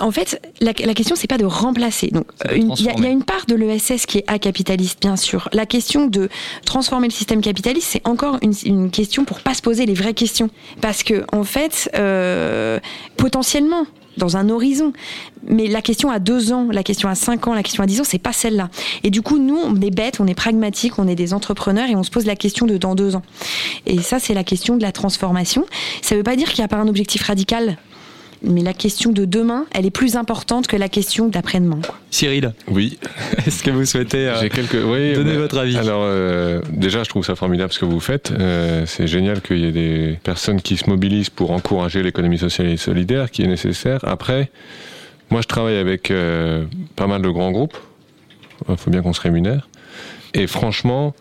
[0.00, 2.08] En fait, la, la question, c'est pas de remplacer.
[2.08, 5.48] Donc, il y, y, a une part de l'ESS qui est acapitaliste, bien sûr.
[5.52, 6.28] La question de
[6.64, 10.14] transformer le système capitaliste, c'est encore une, une, question pour pas se poser les vraies
[10.14, 10.50] questions.
[10.80, 12.78] Parce que, en fait, euh,
[13.16, 13.86] potentiellement,
[14.18, 14.92] dans un horizon.
[15.46, 18.00] Mais la question à deux ans, la question à cinq ans, la question à dix
[18.00, 18.68] ans, c'est pas celle-là.
[19.04, 21.96] Et du coup, nous, on est bêtes, on est pragmatiques, on est des entrepreneurs et
[21.96, 23.22] on se pose la question de dans deux ans.
[23.86, 25.64] Et ça, c'est la question de la transformation.
[26.02, 27.78] Ça veut pas dire qu'il n'y a pas un objectif radical
[28.42, 31.80] mais la question de demain, elle est plus importante que la question d'après-demain.
[32.10, 32.98] Cyril Oui.
[33.46, 34.74] Est-ce que vous souhaitez euh, quelques...
[34.84, 38.00] oui, donner bah, votre avis Alors, euh, déjà, je trouve ça formidable ce que vous
[38.00, 38.30] faites.
[38.32, 42.68] Euh, c'est génial qu'il y ait des personnes qui se mobilisent pour encourager l'économie sociale
[42.68, 44.00] et solidaire, qui est nécessaire.
[44.02, 44.50] Après,
[45.30, 46.64] moi, je travaille avec euh,
[46.96, 47.76] pas mal de grands groupes.
[48.68, 49.68] Il faut bien qu'on se rémunère.
[50.34, 51.14] Et franchement,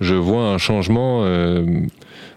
[0.00, 1.24] je vois un changement.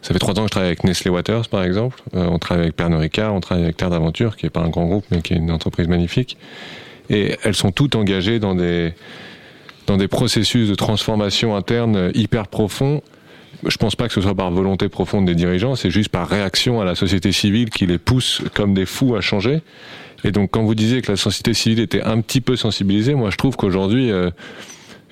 [0.03, 2.01] Ça fait trois ans que je travaille avec Nestlé Waters, par exemple.
[2.13, 4.69] Euh, on travaille avec Pernod Ricard, on travaille avec Terre d'Aventure, qui est pas un
[4.69, 6.37] grand groupe, mais qui est une entreprise magnifique.
[7.09, 8.93] Et elles sont toutes engagées dans des
[9.87, 13.01] dans des processus de transformation interne hyper profonds.
[13.65, 16.81] Je pense pas que ce soit par volonté profonde des dirigeants, c'est juste par réaction
[16.81, 19.61] à la société civile qui les pousse comme des fous à changer.
[20.25, 23.29] Et donc, quand vous disiez que la société civile était un petit peu sensibilisée, moi,
[23.29, 24.31] je trouve qu'aujourd'hui, euh,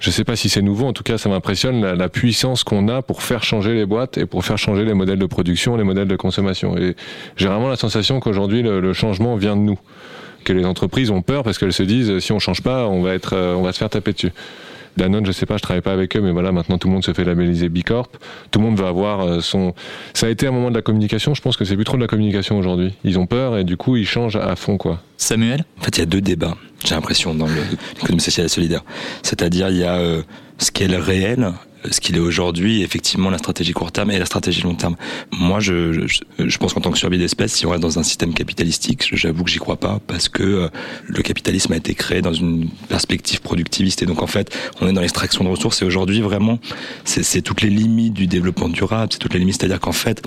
[0.02, 2.88] je sais pas si c'est nouveau, en tout cas ça m'impressionne la, la, puissance qu'on
[2.88, 5.84] a pour faire changer les boîtes et pour faire changer les modèles de production, les
[5.84, 6.76] modèles de consommation.
[6.76, 6.96] Et
[7.38, 9.78] j'ai vraiment la sensation qu'aujourd'hui le, le, changement vient de nous,
[10.44, 13.14] que les entreprises ont peur parce qu'elles se disent si on change pas, on va
[13.14, 14.34] être, on va se faire taper dessus.
[14.98, 17.04] Danone, je sais pas, je travaille pas avec eux, mais voilà, maintenant tout le monde
[17.04, 18.10] se fait labelliser Bicorp.
[18.52, 19.74] Tout le monde va avoir euh, son.
[20.14, 21.34] Ça a été un moment de la communication.
[21.34, 22.94] Je pense que c'est plus trop de la communication aujourd'hui.
[23.04, 25.02] Ils ont peur et du coup ils changent à fond, quoi.
[25.18, 25.66] Samuel?
[25.80, 26.56] En fait, il y a deux débats.
[26.86, 27.48] J'ai l'impression dans
[27.96, 28.84] l'économie sociale et solidaire.
[29.24, 30.24] C'est-à-dire, il y a euh,
[30.58, 31.52] ce qu'est le réel
[31.90, 34.96] ce qu'il est aujourd'hui, effectivement, la stratégie court terme et la stratégie long terme.
[35.32, 38.04] Moi, je, je, je pense qu'en tant que survie d'espèce, si on reste dans un
[38.04, 40.70] système capitalistique, j'avoue que j'y crois pas parce que euh,
[41.08, 44.04] le capitalisme a été créé dans une perspective productiviste.
[44.04, 45.82] Et donc en fait, on est dans l'extraction de ressources.
[45.82, 46.60] Et aujourd'hui, vraiment,
[47.06, 50.22] c'est toutes les limites du développement durable, c'est toutes les limites, c'est-à-dire qu'en fait,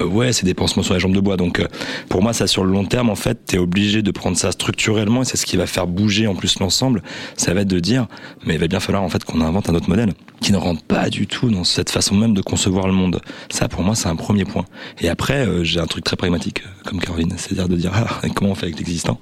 [0.00, 1.36] ouais, c'est des pansements sur les jambes de bois.
[1.36, 1.66] Donc, euh,
[2.08, 5.22] pour moi, ça sur le long terme, en fait, t'es obligé de prendre ça structurellement
[5.22, 7.02] et c'est ce qui va faire bouger en plus l'ensemble.
[7.36, 8.06] Ça va être de dire,
[8.44, 10.82] mais il va bien falloir en fait qu'on invente un autre modèle qui ne rentre
[10.82, 13.20] pas du tout dans cette façon même de concevoir le monde.
[13.50, 14.64] Ça, pour moi, c'est un premier point.
[15.00, 18.50] Et après, euh, j'ai un truc très pragmatique, comme Caroline, c'est-à-dire de dire ah, comment
[18.50, 19.20] on fait avec l'existant,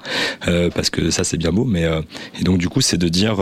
[0.48, 2.02] euh, parce que ça, c'est bien beau, mais euh,
[2.38, 3.36] et donc du coup, c'est de dire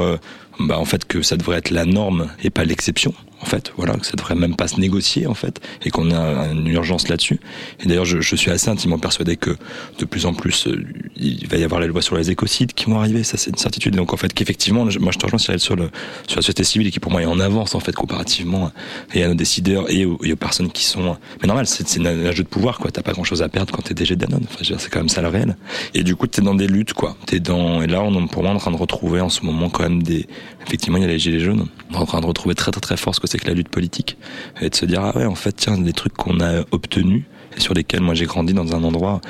[0.62, 3.72] bah, en fait que ça devrait être la norme et pas l'exception en fait.
[3.76, 7.08] Voilà que ça devrait même pas se négocier en fait et qu'on a une urgence
[7.08, 7.40] là-dessus.
[7.80, 9.56] Et d'ailleurs je, je, suis assez intimement persuadé que
[9.98, 10.84] de plus en plus euh,
[11.16, 13.24] il va y avoir les lois sur les écocides qui vont arriver.
[13.24, 13.96] Ça c'est une certitude.
[13.96, 15.90] Donc en fait qu'effectivement moi je te rejoins sur, sur, le,
[16.26, 18.70] sur la société civile qui pour moi est en avance en fait comparativement
[19.12, 22.32] et à nos décideurs et aux, et aux personnes qui sont mais normal c'est un
[22.32, 22.90] jeu de pouvoir quoi.
[22.90, 24.44] T'as pas grand chose à perdre quand t'es DG Danone.
[24.44, 25.56] Enfin c'est quand même ça le réel.
[25.94, 27.16] Et du coup t'es dans des luttes quoi.
[27.26, 29.68] T'es dans et là on pour moi est en train de retrouver en ce moment
[29.68, 30.28] quand même des
[30.66, 31.66] effectivement, il y a les gilets jaunes.
[31.90, 33.54] On est en train de retrouver très très très fort ce que c'est que la
[33.54, 34.16] lutte politique.
[34.60, 37.24] Et de se dire ah ouais, en fait, tiens, les trucs qu'on a obtenus
[37.56, 39.20] et sur lesquels moi j'ai grandi dans un endroit,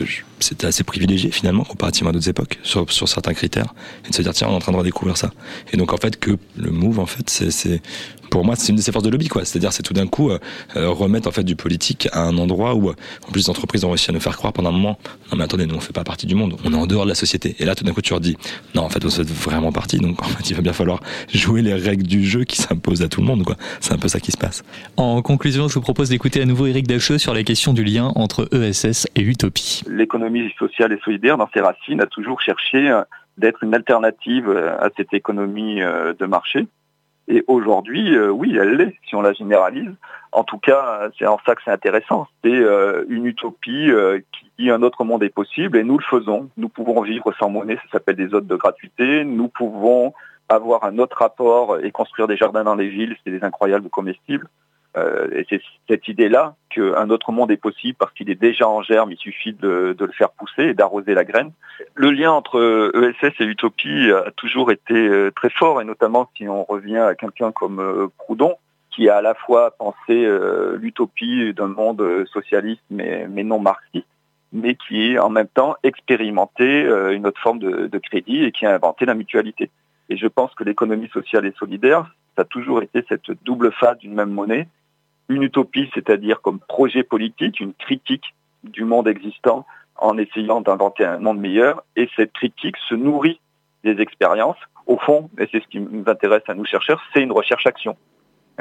[0.00, 0.04] euh,
[0.40, 3.74] c'était assez privilégié finalement comparativement à d'autres époques sur, sur certains critères.
[4.06, 5.32] Et de se dire tiens on est en train de redécouvrir ça.
[5.72, 7.82] Et donc en fait que le move en fait c'est
[8.30, 9.44] pour moi, c'est une de ces forces de lobby, quoi.
[9.44, 10.38] C'est-à-dire, c'est tout d'un coup euh,
[10.76, 12.94] euh, remettre en fait du politique à un endroit où, euh,
[13.26, 14.98] en plus, les entreprises ont réussi à nous faire croire pendant un moment.
[15.30, 16.56] Non, mais attendez, nous, on fait pas partie du monde.
[16.64, 17.56] On est en dehors de la société.
[17.58, 18.36] Et là, tout d'un coup, tu leur dis,
[18.74, 19.98] non, en fait, vous faites vraiment partie.
[19.98, 21.00] Donc, en fait, il va bien falloir
[21.32, 23.56] jouer les règles du jeu qui s'imposent à tout le monde, quoi.
[23.80, 24.64] C'est un peu ça qui se passe.
[24.96, 28.12] En conclusion, je vous propose d'écouter à nouveau Eric Dacheux sur la question du lien
[28.16, 29.82] entre ESS et Utopie.
[29.88, 32.92] L'économie sociale et solidaire, dans ses racines, a toujours cherché
[33.38, 36.66] d'être une alternative à cette économie de marché
[37.28, 39.90] et aujourd'hui, euh, oui, elle l'est, si on la généralise.
[40.32, 42.28] En tout cas, c'est en ça que c'est intéressant.
[42.44, 46.04] C'est euh, une utopie euh, qui dit un autre monde est possible et nous le
[46.04, 46.48] faisons.
[46.56, 49.24] Nous pouvons vivre sans monnaie, ça s'appelle des hôtes de gratuité.
[49.24, 50.12] Nous pouvons
[50.48, 54.48] avoir un autre rapport et construire des jardins dans les villes, c'est des incroyables comestibles.
[54.96, 58.82] Euh, et c'est cette idée-là qu'un autre monde est possible parce qu'il est déjà en
[58.82, 61.52] germe, il suffit de, le faire pousser et d'arroser la graine.
[61.94, 66.48] Le lien entre ESS et Utopie a toujours été euh, très fort, et notamment si
[66.48, 68.54] on revient à quelqu'un comme euh, Proudhon,
[68.90, 70.26] qui a à la fois pensé
[70.78, 74.06] l'utopie d'un monde socialiste mais, non marxiste,
[74.54, 78.74] mais qui en même temps expérimenté une autre forme de, de crédit et qui a
[78.74, 79.68] inventé la mutualité.
[80.08, 83.98] Et je pense que l'économie sociale et solidaire, ça a toujours été cette double face
[83.98, 84.66] d'une même monnaie
[85.28, 89.66] une utopie, c'est-à-dire comme projet politique, une critique du monde existant
[89.96, 91.82] en essayant d'inventer un monde meilleur.
[91.96, 93.40] Et cette critique se nourrit
[93.84, 94.58] des expériences.
[94.86, 97.96] Au fond, et c'est ce qui nous intéresse à nous chercheurs, c'est une recherche-action.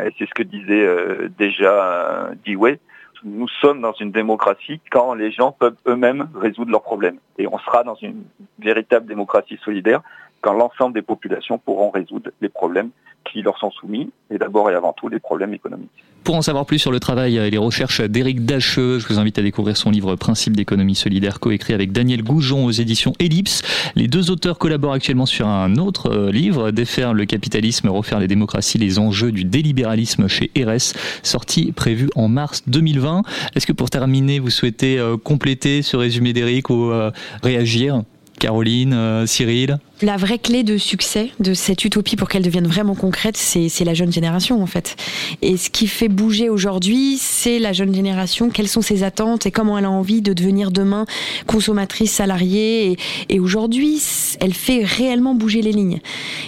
[0.03, 2.79] Et c'est ce que disait euh, déjà euh, Dewey.
[3.23, 7.17] Nous sommes dans une démocratie quand les gens peuvent eux-mêmes résoudre leurs problèmes.
[7.37, 8.23] Et on sera dans une
[8.59, 10.01] véritable démocratie solidaire
[10.41, 12.89] quand l'ensemble des populations pourront résoudre les problèmes
[13.25, 16.03] qui leur sont soumis, et d'abord et avant tout les problèmes économiques.
[16.23, 19.37] Pour en savoir plus sur le travail et les recherches d'Éric Dacheux, je vous invite
[19.37, 23.61] à découvrir son livre Principe d'économie solidaire, coécrit avec Daniel Goujon aux éditions Ellipse.
[23.95, 28.27] Les deux auteurs collaborent actuellement sur un autre euh, livre, Défaire le capitalisme, refaire les
[28.27, 33.21] démocraties, les enjeux du délibéralisme chez RS, sorti prévu en mars 2020.
[33.55, 37.11] Est-ce que pour terminer, vous souhaitez euh, compléter ce résumé d'Éric ou euh,
[37.43, 38.01] réagir?
[38.39, 43.37] Caroline, Cyril la vraie clé de succès de cette utopie pour qu'elle devienne vraiment concrète,
[43.37, 44.97] c'est la jeune génération en fait.
[45.41, 49.51] Et ce qui fait bouger aujourd'hui, c'est la jeune génération, quelles sont ses attentes et
[49.51, 51.05] comment elle a envie de devenir demain
[51.47, 52.97] consommatrice, salariée.
[53.29, 54.01] Et, aujourd'hui,
[54.41, 56.01] elle fait réellement bouger les lignes.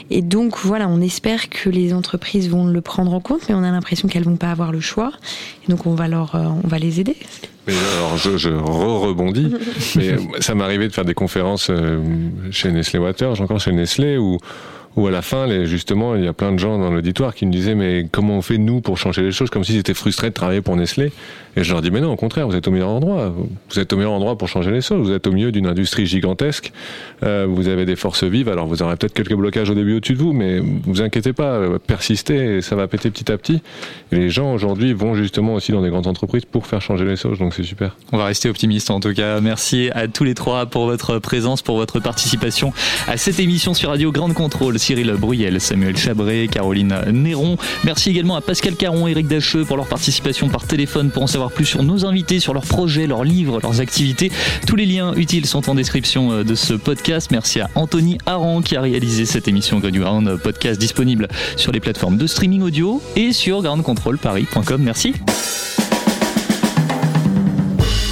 [0.10, 3.64] Et donc voilà, on espère que les entreprises vont le prendre en compte, mais on
[3.64, 5.14] a l'impression qu'elles vont pas avoir le choix.
[5.66, 7.16] Et donc on va, euh, on va les aider.
[7.68, 9.54] Mais alors je, je rebondis,
[9.96, 12.00] mais ça arrivé de faire des conférences euh,
[12.52, 14.38] chez Nestlé Water encore chez Nestlé où
[14.98, 17.52] où à la fin, justement, il y a plein de gens dans l'auditoire qui me
[17.52, 20.34] disaient mais comment on fait nous pour changer les choses, comme s'ils étaient frustrés de
[20.34, 21.12] travailler pour Nestlé?
[21.56, 23.34] Et je leur dis mais non, au contraire, vous êtes au meilleur endroit.
[23.70, 25.08] Vous êtes au meilleur endroit pour changer les choses.
[25.08, 26.72] Vous êtes au milieu d'une industrie gigantesque.
[27.24, 28.50] Euh, vous avez des forces vives.
[28.50, 31.62] Alors vous aurez peut-être quelques blocages au début au-dessus de vous, mais vous inquiétez pas,
[31.86, 33.62] persistez, ça va péter petit à petit.
[34.12, 37.16] Et les gens aujourd'hui vont justement aussi dans des grandes entreprises pour faire changer les
[37.16, 37.40] choses.
[37.40, 37.96] Donc c'est super.
[38.12, 39.42] On va rester optimiste en tout cas.
[39.42, 42.74] Merci à tous les trois pour votre présence, pour votre participation
[43.08, 44.80] à cette émission sur Radio Grande Contrôle.
[44.88, 47.58] Cyril Bruyel, Samuel Chabré, Caroline Néron.
[47.84, 51.52] Merci également à Pascal Caron, Eric Dacheux pour leur participation par téléphone pour en savoir
[51.52, 54.32] plus sur nos invités, sur leurs projets, leurs livres, leurs activités.
[54.66, 57.32] Tous les liens utiles sont en description euh, de ce podcast.
[57.32, 61.28] Merci à Anthony Aran qui a réalisé cette émission Ground podcast disponible
[61.58, 64.82] sur les plateformes de streaming audio et sur groundcontrolparis.com.
[64.82, 65.16] Merci.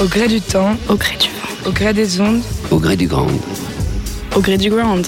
[0.01, 3.07] Au gré du temps, au gré du vent, au gré des ondes, au gré du
[3.07, 3.27] grand,
[4.35, 5.07] au gré du ground.